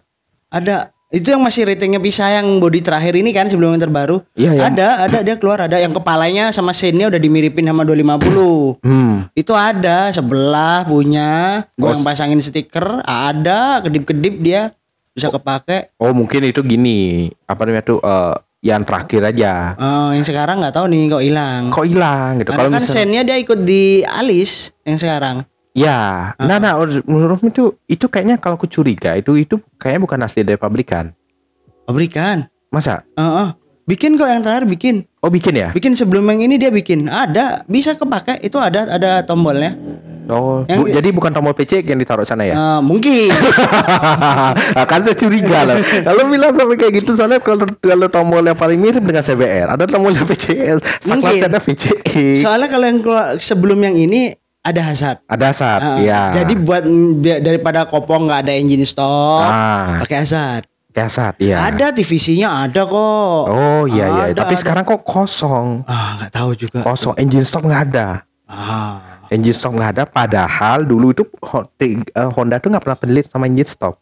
Ada. 0.50 0.90
Itu 1.08 1.32
yang 1.32 1.40
masih 1.40 1.64
ratingnya 1.64 2.04
bisa 2.04 2.28
yang 2.28 2.60
body 2.60 2.84
terakhir 2.84 3.16
ini 3.16 3.32
kan 3.32 3.48
sebelum 3.48 3.80
yang 3.80 3.84
terbaru. 3.88 4.20
Iya, 4.36 4.52
iya. 4.60 4.64
Ada, 4.68 4.88
ada 5.08 5.20
dia 5.24 5.40
keluar 5.40 5.64
ada 5.64 5.80
yang 5.80 5.96
kepalanya 5.96 6.52
sama 6.52 6.76
scene-nya 6.76 7.08
udah 7.08 7.16
dimiripin 7.16 7.64
sama 7.64 7.88
250. 7.88 8.84
Hmm. 8.84 9.24
Itu 9.32 9.56
ada 9.56 10.12
sebelah 10.12 10.84
punya. 10.84 11.64
Gua 11.80 11.88
Oh, 11.88 11.92
yang 11.96 12.04
pasangin 12.04 12.44
stiker 12.44 13.00
ada, 13.08 13.80
kedip-kedip 13.80 14.36
dia 14.44 14.76
bisa 15.16 15.32
kepake. 15.32 15.96
Oh 15.96 16.12
mungkin 16.12 16.44
itu 16.44 16.60
gini. 16.60 17.32
Apa 17.48 17.64
namanya 17.64 17.88
tuh? 17.88 18.04
eh, 18.04 18.36
yang 18.68 18.84
terakhir 18.84 19.22
aja. 19.24 19.80
Eh, 19.80 20.10
yang 20.20 20.26
sekarang 20.28 20.60
nggak 20.60 20.76
tahu 20.76 20.92
nih 20.92 21.08
kok 21.08 21.24
hilang. 21.24 21.62
Kok 21.72 21.88
hilang 21.88 22.44
gitu? 22.44 22.52
Kalau 22.52 22.68
kan 22.68 22.84
misal, 22.84 22.94
scene-nya 23.00 23.24
dia 23.24 23.40
ikut 23.40 23.64
di 23.64 24.04
alis 24.04 24.76
yang 24.84 25.00
sekarang. 25.00 25.40
Ya, 25.78 26.34
nah, 26.42 26.58
nah, 26.58 26.74
menurutmu 27.06 27.54
itu 27.54 27.78
itu 27.86 28.06
kayaknya 28.10 28.42
kalau 28.42 28.58
aku 28.58 28.66
curiga 28.66 29.14
itu 29.14 29.38
itu 29.38 29.62
kayaknya 29.78 30.02
bukan 30.02 30.20
asli 30.26 30.42
dari 30.42 30.58
pabrikan. 30.58 31.14
Pabrikan. 31.86 32.50
Masa? 32.74 33.06
Oh. 33.16 33.54
Bikin 33.88 34.20
kok 34.20 34.28
yang 34.28 34.44
terakhir 34.44 34.68
bikin. 34.68 35.08
Oh 35.24 35.32
bikin 35.32 35.56
ya? 35.56 35.72
Bikin 35.72 35.96
sebelum 35.96 36.28
yang 36.28 36.44
ini 36.44 36.60
dia 36.60 36.68
bikin. 36.68 37.08
Ada, 37.08 37.64
bisa 37.72 37.96
kepake. 37.96 38.44
Itu 38.44 38.60
ada 38.60 38.84
ada 38.84 39.24
tombolnya. 39.24 39.72
Oh, 40.28 40.68
Yang- 40.68 40.80
bu- 40.84 40.92
jadi 40.92 41.10
bukan 41.16 41.32
tombol 41.32 41.56
PC 41.56 41.88
yang 41.88 41.96
ditaruh 41.96 42.28
sana 42.28 42.44
ya? 42.44 42.52
Eh, 42.52 42.80
mungkin. 42.84 43.32
kan 44.92 45.00
saya 45.08 45.16
curiga 45.16 45.64
loh. 45.64 45.80
Kalau 45.80 46.28
bilang 46.28 46.52
sampai 46.52 46.76
kayak 46.76 46.94
gitu 47.00 47.16
soalnya 47.16 47.40
kalau 47.40 47.64
kalau 47.80 48.12
tombol 48.12 48.44
yang 48.44 48.60
paling 48.60 48.76
mirip 48.76 49.00
dengan 49.00 49.24
CBR 49.24 49.80
ada 49.80 49.88
tombolnya 49.88 50.28
PCL, 50.28 50.84
saklar. 51.00 51.48
Soalnya 52.36 52.68
kalau 52.68 52.86
yang 52.92 53.00
sebelum 53.40 53.80
yang 53.88 53.96
ini 53.96 54.36
ada 54.60 54.82
hazard. 54.84 55.18
Ada 55.26 55.48
saat, 55.52 55.82
Eh, 55.98 56.06
ya. 56.06 56.32
Jadi 56.34 56.54
buat 56.58 56.84
daripada 57.40 57.84
kopong 57.84 58.26
nggak 58.26 58.40
ada 58.44 58.54
engine 58.54 58.84
stop, 58.84 59.44
Ah. 59.44 60.02
pakai 60.02 60.22
hazard. 60.22 60.64
kayak 60.90 61.14
saat, 61.14 61.36
ya. 61.38 61.62
Ada 61.62 61.94
TVC-nya 61.94 62.50
ada 62.66 62.82
kok. 62.82 63.44
Oh 63.48 63.86
iya 63.86 64.10
iya. 64.10 64.24
Ada, 64.34 64.42
Tapi 64.42 64.54
ada. 64.54 64.60
sekarang 64.60 64.84
kok 64.84 65.06
kosong, 65.06 65.86
ah 65.86 66.18
nggak 66.18 66.32
tahu 66.34 66.52
juga. 66.58 66.82
kosong. 66.82 67.14
Engine 67.16 67.46
stop 67.46 67.62
nggak 67.62 67.94
ada. 67.94 68.26
Ah. 68.44 69.22
Engine 69.30 69.54
stop 69.54 69.78
nggak 69.78 69.94
ada. 69.94 70.04
Padahal 70.04 70.84
dulu 70.84 71.14
itu 71.14 71.22
eh, 71.78 72.02
Honda 72.32 72.58
tuh 72.58 72.74
nggak 72.74 72.82
pernah 72.82 72.98
pelit 72.98 73.30
sama 73.30 73.46
engine 73.46 73.70
stop. 73.70 74.02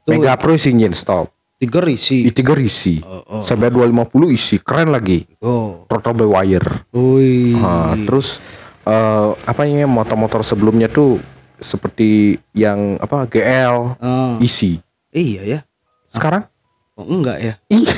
Tuh. 0.00 0.14
Mega 0.14 0.38
Pro 0.38 0.54
isi 0.54 0.70
engine 0.70 0.94
stop. 0.94 1.34
Tiger 1.58 1.84
isi. 1.90 2.24
i3 2.24 2.40
isi 2.62 3.02
CBR 3.42 3.90
250 3.90 4.30
isi 4.30 4.56
keren 4.56 4.88
lagi 4.88 5.26
Oh. 5.42 5.84
throttle 5.84 6.14
by 6.14 6.24
wire 6.24 6.88
Wih. 6.88 7.52
Nah, 7.52 7.92
terus 8.00 8.40
eh, 8.82 9.28
apa 9.34 9.62
ini 9.62 9.82
motor-motor 9.82 10.40
sebelumnya 10.40 10.86
tuh 10.86 11.20
seperti 11.56 12.34
yang 12.50 12.96
apa 12.96 13.26
GL 13.26 13.96
Oh. 13.96 14.34
isi 14.38 14.80
Iya 15.10 15.42
ya. 15.44 15.60
sekarang 16.06 16.46
Oh, 16.94 17.08
enggak 17.08 17.40
ya. 17.40 17.54
Iya. 17.66 17.96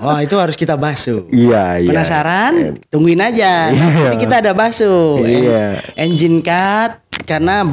Wah, 0.00 0.20
itu 0.24 0.32
harus 0.34 0.56
kita 0.56 0.72
basu. 0.72 1.28
iya 1.28 1.76
iya 1.76 1.84
Penasaran? 1.86 2.72
Tungguin 2.88 3.20
aja. 3.20 3.68
Iya. 3.68 4.08
Nanti 4.08 4.16
kita 4.16 4.40
ada 4.40 4.56
basu. 4.56 5.20
Iya. 5.20 5.76
En- 5.92 6.16
Engine 6.16 6.40
cut 6.40 6.96
karena 7.28 7.68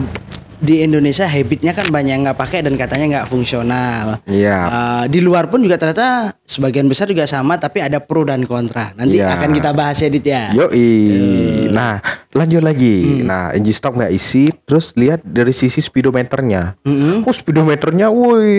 di 0.58 0.82
Indonesia 0.82 1.24
habitnya 1.24 1.70
kan 1.70 1.86
banyak 1.88 2.26
nggak 2.26 2.34
pakai 2.36 2.66
dan 2.66 2.74
katanya 2.74 3.06
nggak 3.22 3.28
fungsional. 3.30 4.18
iya 4.26 4.60
Uh, 4.68 5.06
di 5.08 5.22
luar 5.22 5.48
pun 5.48 5.62
juga 5.62 5.78
ternyata 5.78 6.34
sebagian 6.44 6.90
besar 6.90 7.08
juga 7.08 7.24
sama 7.24 7.56
tapi 7.56 7.80
ada 7.80 8.02
pro 8.02 8.22
dan 8.22 8.44
kontra. 8.44 8.92
Nanti 8.94 9.18
Iya. 9.18 9.38
akan 9.38 9.50
kita 9.54 9.72
bahas 9.72 9.98
ya 9.98 10.10
Dit 10.10 10.26
ya. 10.26 10.50
Yoi. 10.52 11.70
Nah, 11.70 12.02
lanjut 12.34 12.62
lagi. 12.62 13.22
Hmm. 13.22 13.28
Nah, 13.28 13.44
engine 13.54 13.76
stock 13.76 13.96
nggak 13.96 14.10
isi, 14.10 14.50
terus 14.66 14.92
lihat 14.94 15.22
dari 15.22 15.52
sisi 15.52 15.78
speedometernya. 15.78 16.82
Mm-mm. 16.84 17.22
Oh, 17.24 17.34
speedometernya, 17.34 18.10
woi. 18.10 18.58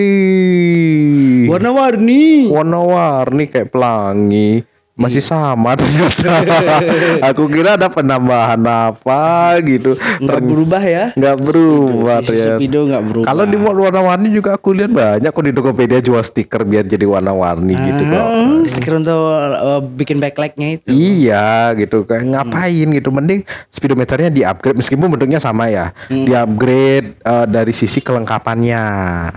Warna-warni. 1.49 2.49
Warna-warni 2.49 3.45
kayak 3.49 3.69
pelangi. 3.69 4.63
Masih 4.99 5.23
sama 5.23 5.79
ternyata. 5.79 6.43
Aku 7.31 7.47
kira 7.47 7.79
ada 7.79 7.87
penambahan 7.87 8.59
apa 8.67 9.55
gitu. 9.63 9.95
Nggak 10.19 10.43
berubah 10.43 10.83
ya. 10.83 11.05
Nggak 11.15 11.37
berubah 11.47 12.19
speedo 12.27 12.91
nggak 12.91 13.03
berubah. 13.07 13.27
Kalau 13.31 13.45
di 13.47 13.57
warna-warni 13.57 14.29
juga 14.35 14.59
aku 14.59 14.75
lihat 14.75 14.91
banyak 14.91 15.31
kok 15.31 15.45
di 15.47 15.53
Tokopedia 15.55 16.03
jual 16.03 16.21
stiker 16.21 16.67
biar 16.67 16.83
jadi 16.83 17.07
warna-warni 17.07 17.79
gitu 17.79 18.03
kok. 18.11 18.25
Hmm, 18.27 18.59
stiker 18.67 18.95
untuk 18.99 19.23
uh, 19.23 19.81
bikin 19.95 20.19
backlightnya 20.19 20.83
itu. 20.83 20.91
Iya 20.91 21.79
gitu 21.79 22.03
kayak 22.03 22.27
ngapain 22.27 22.89
gitu 22.91 23.09
mending 23.15 23.47
speedometernya 23.71 24.31
di 24.35 24.43
upgrade 24.43 24.79
meskipun 24.81 25.07
bentuknya 25.13 25.39
sama 25.39 25.71
ya 25.71 25.95
di 26.09 26.33
upgrade 26.35 27.21
eh, 27.23 27.47
dari 27.47 27.71
sisi 27.71 28.03
kelengkapannya 28.03 28.83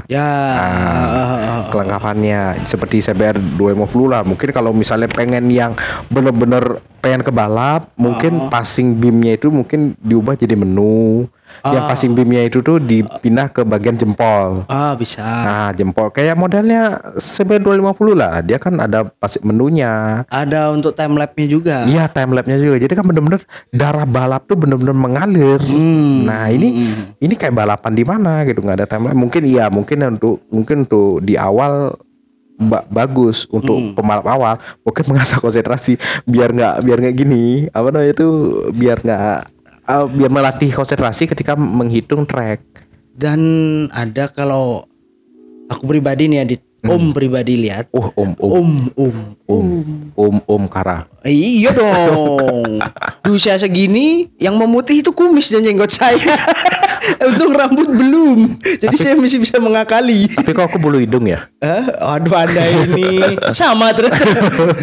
Ya. 0.08 0.30
Ah. 0.58 1.68
kelengkapannya 1.70 2.66
seperti 2.66 3.04
CBR 3.04 3.38
250 3.60 4.12
lah 4.12 4.22
mungkin 4.26 4.50
kalau 4.50 4.72
misalnya 4.72 5.12
pengen 5.12 5.51
yang 5.52 5.76
bener-bener 6.08 6.80
pengen 7.02 7.26
ke 7.26 7.32
balap 7.34 7.90
mungkin 7.98 8.48
passing 8.54 8.96
beamnya 8.96 9.36
itu 9.36 9.50
mungkin 9.50 9.98
diubah 10.00 10.38
jadi 10.38 10.54
menu 10.54 11.26
yang 11.66 11.84
passing 11.86 12.14
beamnya 12.16 12.48
itu 12.48 12.64
tuh 12.64 12.80
dipindah 12.80 13.52
ke 13.52 13.62
bagian 13.68 13.98
jempol 13.98 14.64
Ah 14.70 14.94
bisa. 14.96 15.22
nah 15.22 15.70
jempol 15.74 16.14
kayak 16.14 16.38
modelnya 16.38 17.02
CBR 17.18 17.62
250 17.62 18.16
lah 18.18 18.40
dia 18.46 18.58
kan 18.62 18.78
ada 18.80 19.06
passing 19.06 19.44
menunya 19.46 20.24
Ada 20.30 20.72
untuk 20.72 20.94
time 20.96 21.18
lapse-nya 21.18 21.48
juga. 21.50 21.76
Iya 21.86 22.08
time 22.08 22.38
lapse-nya 22.38 22.58
juga. 22.62 22.78
Jadi 22.80 22.94
kan 22.94 23.06
bener-bener 23.06 23.42
darah 23.74 24.08
balap 24.08 24.48
tuh 24.48 24.56
bener-bener 24.58 24.96
mengalir. 24.96 25.60
Nah 26.24 26.48
ini 26.50 26.94
ini 27.20 27.34
kayak 27.36 27.54
balapan 27.54 27.94
di 27.94 28.04
mana 28.06 28.46
gitu 28.48 28.64
nggak 28.64 28.78
ada 28.84 28.88
time 28.88 29.10
lapse. 29.10 29.20
Mungkin 29.20 29.42
iya 29.44 29.66
mungkin 29.68 29.98
untuk 30.18 30.46
mungkin 30.50 30.88
untuk 30.88 31.20
di 31.26 31.36
awal 31.36 31.94
ba- 32.62 32.86
bagus 32.88 33.50
untuk 33.50 33.98
pembalap 33.98 34.28
awal 34.30 34.56
mungkin 34.86 35.04
mengasah 35.10 35.42
konsentrasi 35.42 35.98
biar 36.24 36.54
nggak 36.54 36.76
biar 36.82 36.98
nggak 37.02 37.16
gini 37.18 37.66
apa 37.74 37.90
namanya 37.90 38.14
itu 38.14 38.28
biar 38.72 38.98
nggak 39.02 39.38
eh, 39.90 40.06
biar 40.08 40.32
melatih 40.32 40.72
konsentrasi 40.72 41.26
ketika 41.26 41.58
menghitung 41.58 42.24
track. 42.24 42.62
Dan 43.12 43.42
ada 43.92 44.32
kalau 44.32 44.88
aku 45.68 45.84
pribadi 45.84 46.32
nih 46.32 46.48
Adit, 46.48 46.62
Om 46.82 47.14
pribadi 47.14 47.62
lihat. 47.62 47.94
Oh 47.94 48.10
om 48.18 48.34
om 48.42 48.50
Om, 48.50 48.70
om, 48.98 49.18
om. 49.46 49.66
om 50.18 50.36
om 50.50 50.64
Kara. 50.66 51.06
Eh, 51.22 51.30
iya 51.30 51.70
dong. 51.70 52.82
Di 53.26 53.30
usia 53.30 53.54
segini 53.62 54.26
yang 54.42 54.58
memutih 54.58 55.06
itu 55.06 55.14
kumis 55.14 55.54
dan 55.54 55.62
jenggot 55.62 55.94
saya. 55.94 56.18
Untung 57.28 57.52
rambut 57.52 57.90
belum. 57.90 58.40
Jadi 58.62 58.96
saya 58.96 59.14
masih 59.16 59.40
bisa 59.40 59.58
mengakali. 59.58 60.30
Tapi 60.30 60.52
kok 60.52 60.66
aku 60.66 60.78
bulu 60.78 60.98
hidung 60.98 61.26
ya? 61.26 61.42
Eh, 61.58 61.86
aduh 61.98 62.36
Anda 62.36 62.64
ini 62.86 63.22
sama 63.58 63.90
ternyata. 63.92 64.22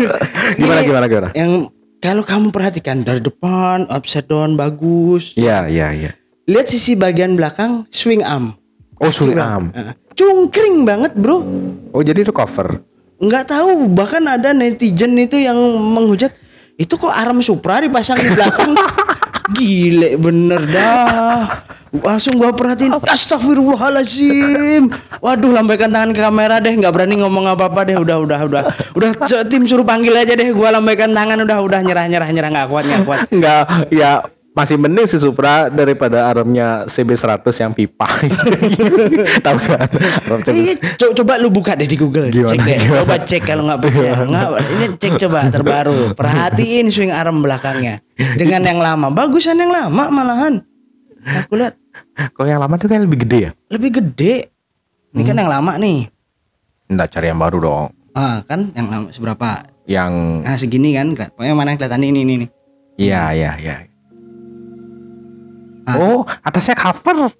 Gimana 0.59 0.81
Ini 0.81 0.87
gimana 0.87 1.05
gimana? 1.07 1.29
Yang 1.33 1.71
kalau 1.99 2.23
kamu 2.23 2.51
perhatikan 2.51 3.03
dari 3.03 3.19
depan 3.19 3.87
upside 3.87 4.27
down 4.27 4.55
bagus. 4.55 5.35
Iya 5.35 5.67
iya 5.67 5.91
iya. 5.91 6.11
Lihat 6.47 6.67
sisi 6.67 6.95
bagian 6.95 7.35
belakang 7.35 7.87
swing 7.89 8.23
arm. 8.23 8.55
Oh 8.99 9.11
swing 9.11 9.37
arm. 9.37 9.71
Eh, 9.73 9.95
Cungkring 10.13 10.83
banget, 10.83 11.15
Bro. 11.15 11.47
Oh 11.93 12.03
jadi 12.03 12.23
itu 12.23 12.33
cover. 12.33 12.83
nggak 13.19 13.51
tahu 13.51 13.91
bahkan 13.91 14.23
ada 14.25 14.55
netizen 14.55 15.19
itu 15.19 15.35
yang 15.35 15.59
menghujat 15.91 16.31
itu 16.75 16.95
kok 16.95 17.11
arm 17.11 17.43
Supra 17.43 17.83
dipasang 17.83 18.15
di 18.15 18.31
belakang 18.31 18.79
gile 19.51 20.15
bener 20.15 20.63
dah 20.63 21.51
langsung 21.91 22.37
gua 22.37 22.53
perhatiin 22.53 22.93
astagfirullahalazim 23.01 24.93
waduh 25.19 25.51
lambaikan 25.51 25.89
tangan 25.89 26.11
ke 26.13 26.21
kamera 26.21 26.59
deh 26.59 26.73
nggak 26.73 26.93
berani 26.93 27.17
ngomong 27.19 27.49
apa 27.49 27.69
apa 27.69 27.81
deh. 27.85 27.97
Udah 27.97 28.21
udah 28.21 28.41
udah. 28.45 28.63
Udah 28.95 29.11
tim 29.45 29.65
suruh 29.65 29.85
panggil 29.85 30.13
aja 30.13 30.33
deh. 30.33 30.53
Gua 30.53 30.71
lambaikan 30.71 31.11
tangan 31.11 31.41
udah 31.43 31.59
udah. 31.61 31.81
Nyerah 31.81 32.05
nyerah 32.07 32.29
nyerah. 32.29 32.51
Nggak 32.51 32.69
kuat 32.69 32.85
nggak 32.85 33.03
kuat. 33.05 33.21
Enggak, 33.33 33.63
ya 33.89 34.13
masih 34.49 34.75
mending 34.75 35.07
si 35.07 35.23
Supra 35.23 35.71
daripada 35.71 36.27
armnya 36.27 36.83
CB100 36.91 37.47
yang 37.63 37.71
pipa. 37.71 38.11
Tahu 39.47 39.59
kan? 39.63 39.87
Iya, 40.51 40.75
co- 40.99 41.15
coba 41.15 41.39
lu 41.39 41.47
buka 41.47 41.79
deh 41.79 41.87
di 41.87 41.95
Google, 41.95 42.27
Gimana, 42.27 42.51
cek 42.51 42.61
deh, 42.67 42.79
gimana? 42.83 42.99
coba 43.07 43.15
cek 43.23 43.43
kalau 43.47 43.63
nggak 43.71 43.81
percaya. 43.87 44.13
Nggak, 44.27 44.49
ini 44.75 44.87
cek 44.99 45.13
coba 45.23 45.39
terbaru, 45.47 45.99
perhatiin 46.19 46.91
swing 46.91 47.15
arm 47.15 47.39
belakangnya. 47.39 48.03
Dengan 48.19 48.67
yang 48.67 48.83
lama, 48.83 49.15
bagusan 49.15 49.55
yang 49.55 49.71
lama 49.71 50.11
malahan. 50.11 50.59
Aku 51.29 51.55
lihat 51.55 51.77
Kalau 52.33 52.49
yang 52.49 52.59
lama 52.59 52.75
tuh 52.75 52.89
kayak 52.89 53.05
lebih 53.05 53.19
gede 53.23 53.39
ya? 53.41 53.51
lebih 53.69 53.91
gede. 53.95 54.35
Ini 55.09 55.23
kan 55.23 55.37
yang 55.37 55.49
lama 55.49 55.77
nih, 55.77 56.09
Enggak 56.87 57.09
cari 57.11 57.27
yang 57.27 57.37
baru 57.37 57.59
dong. 57.59 57.87
ah 58.13 58.41
kan 58.43 58.73
yang 58.73 58.87
lama 58.87 59.09
seberapa? 59.09 59.65
Yang 59.85 60.13
Nah 60.43 60.57
segini 60.57 60.91
kan, 60.93 61.13
pokoknya 61.15 61.53
mana 61.53 61.73
yang 61.73 61.79
kelihatan 61.79 62.03
ini 62.03 62.19
ini 62.23 62.35
nih. 62.39 62.49
iya 62.97 63.23
iya 63.31 63.53
iya. 63.57 63.77
Ah. 65.85 65.97
Oh, 65.97 66.21
atasnya 66.43 66.75
cover. 66.75 67.33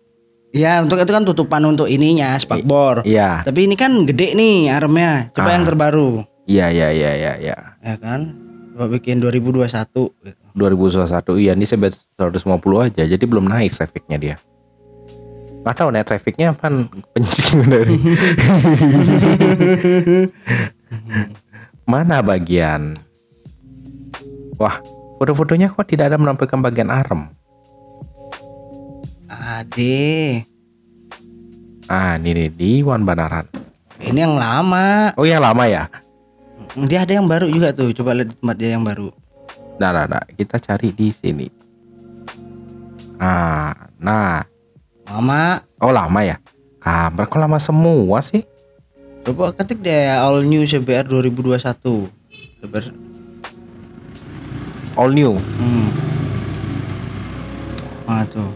Ya 0.49 0.81
untuk 0.81 0.97
itu 0.97 1.13
kan 1.13 1.21
tutupan 1.23 1.61
untuk 1.63 1.85
ininya 1.87 2.33
spakbor. 2.35 3.05
Iya. 3.05 3.45
Tapi 3.45 3.69
ini 3.69 3.77
kan 3.77 3.93
gede 4.05 4.33
nih 4.33 4.73
armnya. 4.73 5.29
Coba 5.31 5.49
Ah. 5.49 5.55
yang 5.61 5.65
terbaru, 5.65 6.25
Iya 6.47 6.73
iya 6.73 6.89
iya 6.89 7.11
iya 7.15 7.33
iya. 7.37 7.57
ya 7.79 7.95
kan? 7.97 8.33
Coba 8.73 8.89
bikin 8.91 9.21
2021. 9.21 10.09
gitu. 10.19 10.38
2021 10.59 11.39
iya 11.39 11.55
ini 11.55 11.65
CB 11.65 11.89
150 12.19 12.87
aja 12.91 13.03
jadi 13.07 13.25
belum 13.25 13.47
naik 13.47 13.73
trafficnya 13.73 14.19
dia. 14.19 14.37
Gak 15.63 15.85
tahu 15.85 15.89
naik 15.95 16.07
trafficnya 16.11 16.55
apa 16.55 16.71
penyidik 17.15 17.55
dari 17.67 17.97
mana 21.89 22.21
bagian 22.21 23.01
wah 24.61 24.77
foto-fotonya 25.17 25.73
kok 25.73 25.89
tidak 25.89 26.13
ada 26.13 26.21
menampilkan 26.21 26.61
bagian 26.61 26.93
arm 26.93 27.33
Ade, 29.29 30.45
ah 31.89 32.17
ini 32.21 32.31
nih 32.33 32.49
di 32.53 32.73
Wan 32.85 33.05
Banaran 33.05 33.49
ini 33.99 34.21
yang 34.21 34.37
lama. 34.37 35.13
oh 35.17 35.25
yang 35.25 35.43
lama 35.43 35.65
ya 35.65 35.89
Dia 36.77 37.03
ada 37.09 37.17
yang 37.17 37.27
baru 37.27 37.49
juga 37.49 37.73
tuh. 37.73 37.91
Coba 37.97 38.13
lihat 38.15 38.39
tempat 38.39 38.57
dia 38.61 38.77
yang 38.77 38.85
baru. 38.85 39.09
Nah, 39.79 39.91
nah, 39.95 40.07
nah, 40.07 40.25
kita 40.35 40.59
cari 40.59 40.91
di 40.93 41.09
sini 41.11 41.47
ah 43.19 43.75
nah 43.99 44.45
Mama, 45.09 45.65
oh 45.81 45.89
lama 45.89 46.21
ya 46.21 46.37
kabar 46.79 47.25
kok 47.25 47.41
lama 47.41 47.57
semua 47.57 48.21
sih 48.21 48.45
coba 49.25 49.57
ketik 49.57 49.81
deh 49.81 50.13
all 50.17 50.41
new 50.45 50.65
CBR 50.65 51.05
2021. 51.05 52.09
CBR. 52.61 52.85
all 54.97 55.13
new 55.13 55.37
Hmm. 55.37 55.89
Ah 58.09 58.25
tuh. 58.25 58.51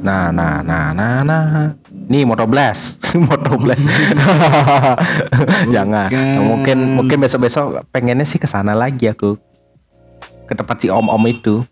Nah, 0.00 0.32
nah, 0.32 0.64
nah, 0.64 0.90
nah, 0.96 1.20
nah. 1.20 1.81
Nih 2.12 2.28
Moto 2.28 2.44
Blast, 2.44 3.00
Moto 3.24 3.56
Blast. 3.56 3.80
Jangan. 5.74 6.12
Mungkin 6.44 7.00
mungkin 7.00 7.16
besok-besok 7.24 7.88
pengennya 7.88 8.28
sih 8.28 8.36
ke 8.36 8.44
sana 8.44 8.76
lagi 8.76 9.08
aku. 9.08 9.40
Ke 10.44 10.52
tempat 10.52 10.76
si 10.76 10.92
om-om 10.92 11.24
itu. 11.24 11.64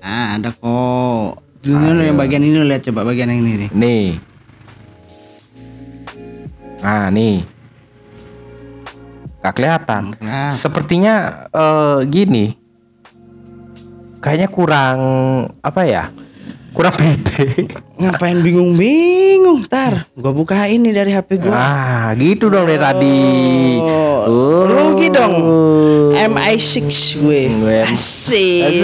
Ah, 0.00 0.40
ada 0.40 0.48
kok. 0.48 1.44
Tuh 1.60 1.76
lu 1.76 2.00
yang 2.00 2.16
bagian 2.16 2.40
ini 2.40 2.56
lihat 2.64 2.88
coba 2.88 3.04
bagian 3.04 3.28
yang 3.28 3.44
ini 3.44 3.68
nih. 3.68 3.70
Nih. 3.76 4.06
Nah, 6.80 7.12
nih. 7.12 7.44
Gak 9.44 9.54
kelihatan. 9.60 10.16
Nah, 10.24 10.56
Sepertinya 10.56 11.44
eh, 11.52 12.08
gini. 12.08 12.56
Kayaknya 14.24 14.48
kurang 14.48 14.98
apa 15.60 15.84
ya? 15.84 16.08
Kurang 16.72 16.94
pede. 16.94 17.68
Ngapain 17.98 18.38
bingung-bingung? 18.40 19.66
Tar, 19.66 20.06
gua 20.16 20.32
buka 20.32 20.66
ini 20.70 20.94
dari 20.94 21.12
HP 21.12 21.42
gua. 21.42 21.54
Ah, 21.54 22.06
gitu 22.16 22.48
dong 22.48 22.66
dari 22.66 22.80
tadi. 22.80 23.18
Oh, 23.80 24.66
rugi 24.68 25.08
dong. 25.10 25.34
MI6 26.14 26.86
gue. 27.22 27.42
Asik. 27.82 28.82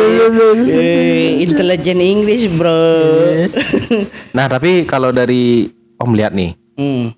Eh, 0.67 1.45
Intelligent 1.45 2.01
English, 2.01 2.49
Bro. 2.55 2.77
Nah, 4.37 4.47
tapi 4.53 4.85
kalau 4.85 5.17
dari 5.17 5.65
Om 5.97 6.13
lihat 6.13 6.37
nih, 6.37 6.53
hmm. 6.77 7.09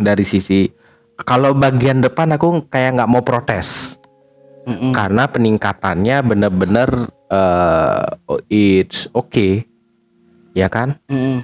dari 0.00 0.24
sisi 0.24 0.64
kalau 1.20 1.52
bagian 1.52 2.00
depan 2.00 2.34
aku 2.34 2.64
kayak 2.68 2.98
nggak 3.00 3.10
mau 3.10 3.22
protes. 3.22 3.98
Mm-mm. 4.62 4.94
Karena 4.94 5.26
peningkatannya 5.26 6.16
bener-bener 6.22 6.90
eh 7.32 8.06
it's 8.48 9.10
okay. 9.10 9.66
Ya 10.52 10.66
kan? 10.66 10.96
Mm-mm. 11.06 11.42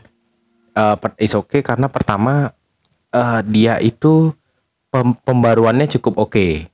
Eh, 0.70 0.96
per- 0.96 1.16
it's 1.16 1.32
okay 1.32 1.60
karena 1.60 1.86
pertama 1.86 2.52
eh, 3.08 3.40
dia 3.44 3.76
itu 3.78 4.30
pem- 4.88 5.16
pembaruannya 5.18 5.88
cukup 5.90 6.28
oke. 6.28 6.68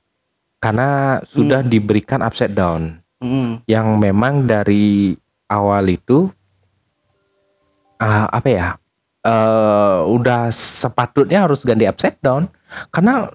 Karena 0.57 1.19
sudah 1.21 1.61
diberikan 1.61 2.19
upside 2.19 2.53
down. 2.53 2.99
Mm-mm. 3.15 3.63
yang 3.63 3.95
memang 3.95 4.43
dari 4.43 5.15
awal 5.47 5.87
itu 5.87 6.27
ah, 7.97 8.27
apa 8.27 8.47
ya 8.47 8.69
eh 9.23 9.97
udah 10.05 10.51
sepatutnya 10.51 11.47
harus 11.47 11.63
ganti 11.63 11.87
upside 11.87 12.19
down 12.19 12.45
karena 12.91 13.31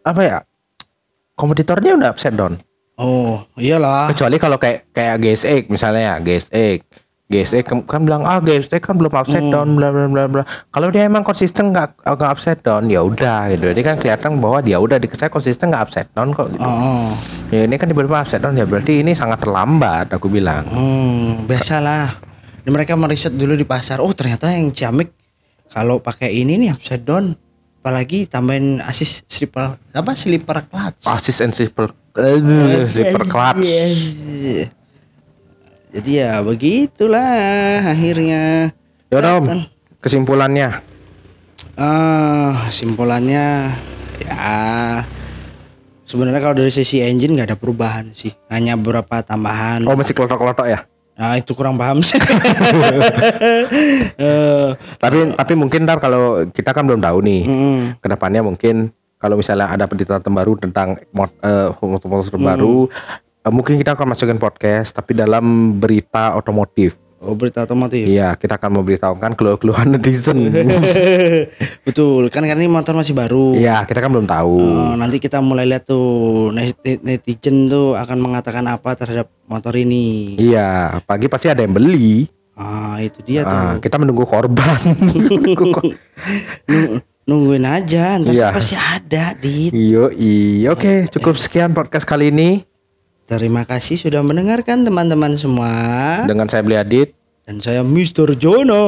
apa 0.00 0.20
ya 0.22 0.38
kompetitornya 1.34 1.98
udah 1.98 2.08
upside 2.08 2.32
down 2.32 2.54
Oh, 2.94 3.42
iyalah. 3.58 4.06
kecuali 4.06 4.38
kalau 4.38 4.54
kayak 4.54 4.94
kayak 4.94 5.18
GSX 5.18 5.62
misalnya 5.66 6.02
ya 6.06 6.22
GSX 6.22 6.78
GSX 7.24 7.64
kan- 7.64 7.84
kan 7.84 8.00
bilang 8.00 8.20
ah 8.22 8.36
GSX 8.36 8.84
kan 8.84 8.94
belum 8.94 9.08
upside 9.10 9.48
down 9.48 9.72
bla 9.72 9.88
bla 9.88 10.04
bla 10.06 10.24
bla 10.26 10.42
kalau 10.68 10.88
dia 10.88 11.04
emang 11.04 11.20
konsisten 11.20 11.72
nggak 11.72 12.04
nggak 12.04 12.30
upside 12.30 12.60
down 12.60 12.84
ya 12.86 13.00
udah 13.00 13.48
gitu 13.48 13.72
jadi 13.72 13.80
kan 13.82 13.94
kelihatan 13.96 14.36
bahwa 14.36 14.60
dia 14.60 14.76
udah 14.76 14.96
di 14.96 15.08
saya 15.08 15.28
konsisten 15.28 15.68
nggak 15.68 15.82
upside 15.82 16.10
down 16.12 16.30
kok 16.30 16.52
gitu. 16.52 16.60
Oh, 16.60 17.16
Ya 17.48 17.64
ini 17.64 17.74
kan 17.74 17.86
tiba-tiba 17.86 18.20
upside 18.20 18.38
down 18.38 18.52
ya 18.52 18.64
berarti 18.64 19.00
ini 19.00 19.12
sangat 19.12 19.40
terlambat 19.40 20.10
aku 20.10 20.28
bilang. 20.28 20.64
hmm, 20.64 21.46
biasalah. 21.46 22.12
Dan 22.60 22.70
mereka 22.70 22.92
meriset 22.92 23.32
dulu 23.32 23.52
di 23.52 23.62
pasar. 23.62 24.00
Oh, 24.00 24.08
ternyata 24.10 24.48
yang 24.48 24.68
Ciamik 24.68 25.12
kalau 25.68 26.00
pakai 26.00 26.28
ini 26.30 26.56
nih 26.58 26.72
upside 26.72 27.02
down. 27.02 27.36
Apalagi 27.78 28.24
tambahin 28.24 28.80
asis 28.80 29.28
slipper 29.28 29.76
apa 29.92 30.12
slipper 30.12 30.56
clutch. 30.62 31.04
Assist 31.04 31.40
and 31.40 31.52
slipper 31.52 31.88
eh, 32.16 32.40
slipper 32.86 33.24
clutch. 33.26 33.60
Yes. 33.60 34.72
Jadi 35.94 36.10
ya 36.18 36.42
begitulah 36.42 37.30
akhirnya. 37.86 38.74
Ya 39.08 39.18
Kelihatan. 39.22 39.70
kesimpulannya. 40.02 40.82
Ah, 41.78 42.50
simpulannya 42.68 43.70
ya 44.18 45.02
sebenarnya 46.02 46.42
kalau 46.42 46.54
dari 46.58 46.70
sisi 46.70 46.98
engine 46.98 47.38
nggak 47.38 47.54
ada 47.54 47.58
perubahan 47.58 48.10
sih. 48.10 48.34
Hanya 48.50 48.74
beberapa 48.74 49.22
tambahan. 49.22 49.86
Oh 49.86 49.94
masih 49.94 50.18
kelotok-kelotok 50.18 50.66
ya. 50.66 50.82
Nah, 51.14 51.38
itu 51.38 51.54
kurang 51.54 51.78
paham 51.78 52.02
sih. 52.02 52.18
Eh, 54.14 54.68
Tapi 54.98 55.34
tapi 55.34 55.52
mungkin 55.54 55.86
ntar 55.86 55.98
kalau 55.98 56.42
kita 56.50 56.74
kan 56.74 56.86
belum 56.86 56.98
tahu 56.98 57.18
nih. 57.22 57.42
mm, 57.46 57.78
Ke 58.02 58.10
depannya 58.10 58.42
mungkin 58.42 58.90
kalau 59.18 59.38
misalnya 59.38 59.70
ada 59.70 59.86
pendeta 59.86 60.18
terbaru 60.18 60.58
tentang 60.58 60.98
eh, 60.98 61.68
motor-motor 61.80 62.28
terbaru, 62.28 62.90
eh, 62.90 62.90
mungkin 63.46 63.76
kita 63.76 63.92
akan 63.92 64.08
masukin 64.08 64.36
podcast 64.36 64.92
tapi 64.92 65.12
dalam 65.12 65.44
berita 65.76 66.32
otomotif. 66.32 66.96
oh, 67.18 67.32
berita 67.32 67.64
otomotif. 67.64 68.04
Iya, 68.04 68.36
kita 68.36 68.56
akan 68.56 68.80
memberitahukan 68.80 69.32
keluhan-keluhan 69.32 69.96
netizen. 69.96 70.44
Betul, 71.88 72.28
kan 72.28 72.44
karena 72.44 72.60
ini 72.60 72.68
motor 72.68 72.92
masih 72.92 73.12
baru. 73.12 73.56
Iya, 73.56 73.84
kita 73.84 74.00
kan 74.00 74.12
belum 74.12 74.28
tahu. 74.28 74.56
Oh, 74.60 74.92
nanti 74.92 75.16
kita 75.18 75.40
mulai 75.40 75.64
lihat 75.64 75.84
tuh 75.84 76.52
net- 76.52 77.00
netizen 77.00 77.68
tuh 77.68 77.96
akan 77.96 78.20
mengatakan 78.20 78.68
apa 78.68 78.92
terhadap 78.92 79.32
motor 79.44 79.72
ini. 79.72 80.36
Iya, 80.36 81.00
pagi 81.04 81.28
pasti 81.28 81.48
ada 81.48 81.64
yang 81.64 81.72
beli. 81.72 82.28
Ah, 82.54 83.00
itu 83.00 83.24
dia 83.24 83.42
tuh. 83.42 83.56
Ah, 83.56 83.74
kita 83.80 83.96
menunggu 83.96 84.22
korban. 84.24 84.78
Menunggu 85.32 85.74
kor- 85.74 85.96
Nung- 86.68 87.00
nungguin 87.24 87.64
aja, 87.64 88.20
ntar 88.20 88.30
Iya. 88.30 88.48
pasti 88.52 88.76
ada 88.76 89.32
di. 89.34 89.72
Iyo, 89.72 90.12
iya. 90.12 90.70
Oke, 90.70 91.08
cukup 91.08 91.34
sekian 91.34 91.72
podcast 91.72 92.04
kali 92.04 92.28
ini. 92.28 92.62
Terima 93.24 93.64
kasih 93.64 93.96
sudah 93.96 94.20
mendengarkan 94.20 94.84
teman-teman 94.84 95.32
semua. 95.40 95.72
Dengan 96.28 96.44
saya 96.44 96.60
Beli 96.60 96.76
Adit. 96.76 97.08
Dan 97.44 97.60
saya 97.60 97.80
Mr. 97.80 98.36
Jono. 98.36 98.84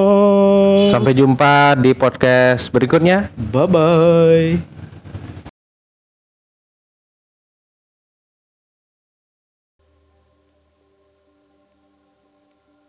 Sampai 0.88 1.16
jumpa 1.16 1.76
di 1.76 1.92
podcast 1.96 2.68
berikutnya. 2.72 3.32
Bye 3.52 3.68
bye. 3.68 4.75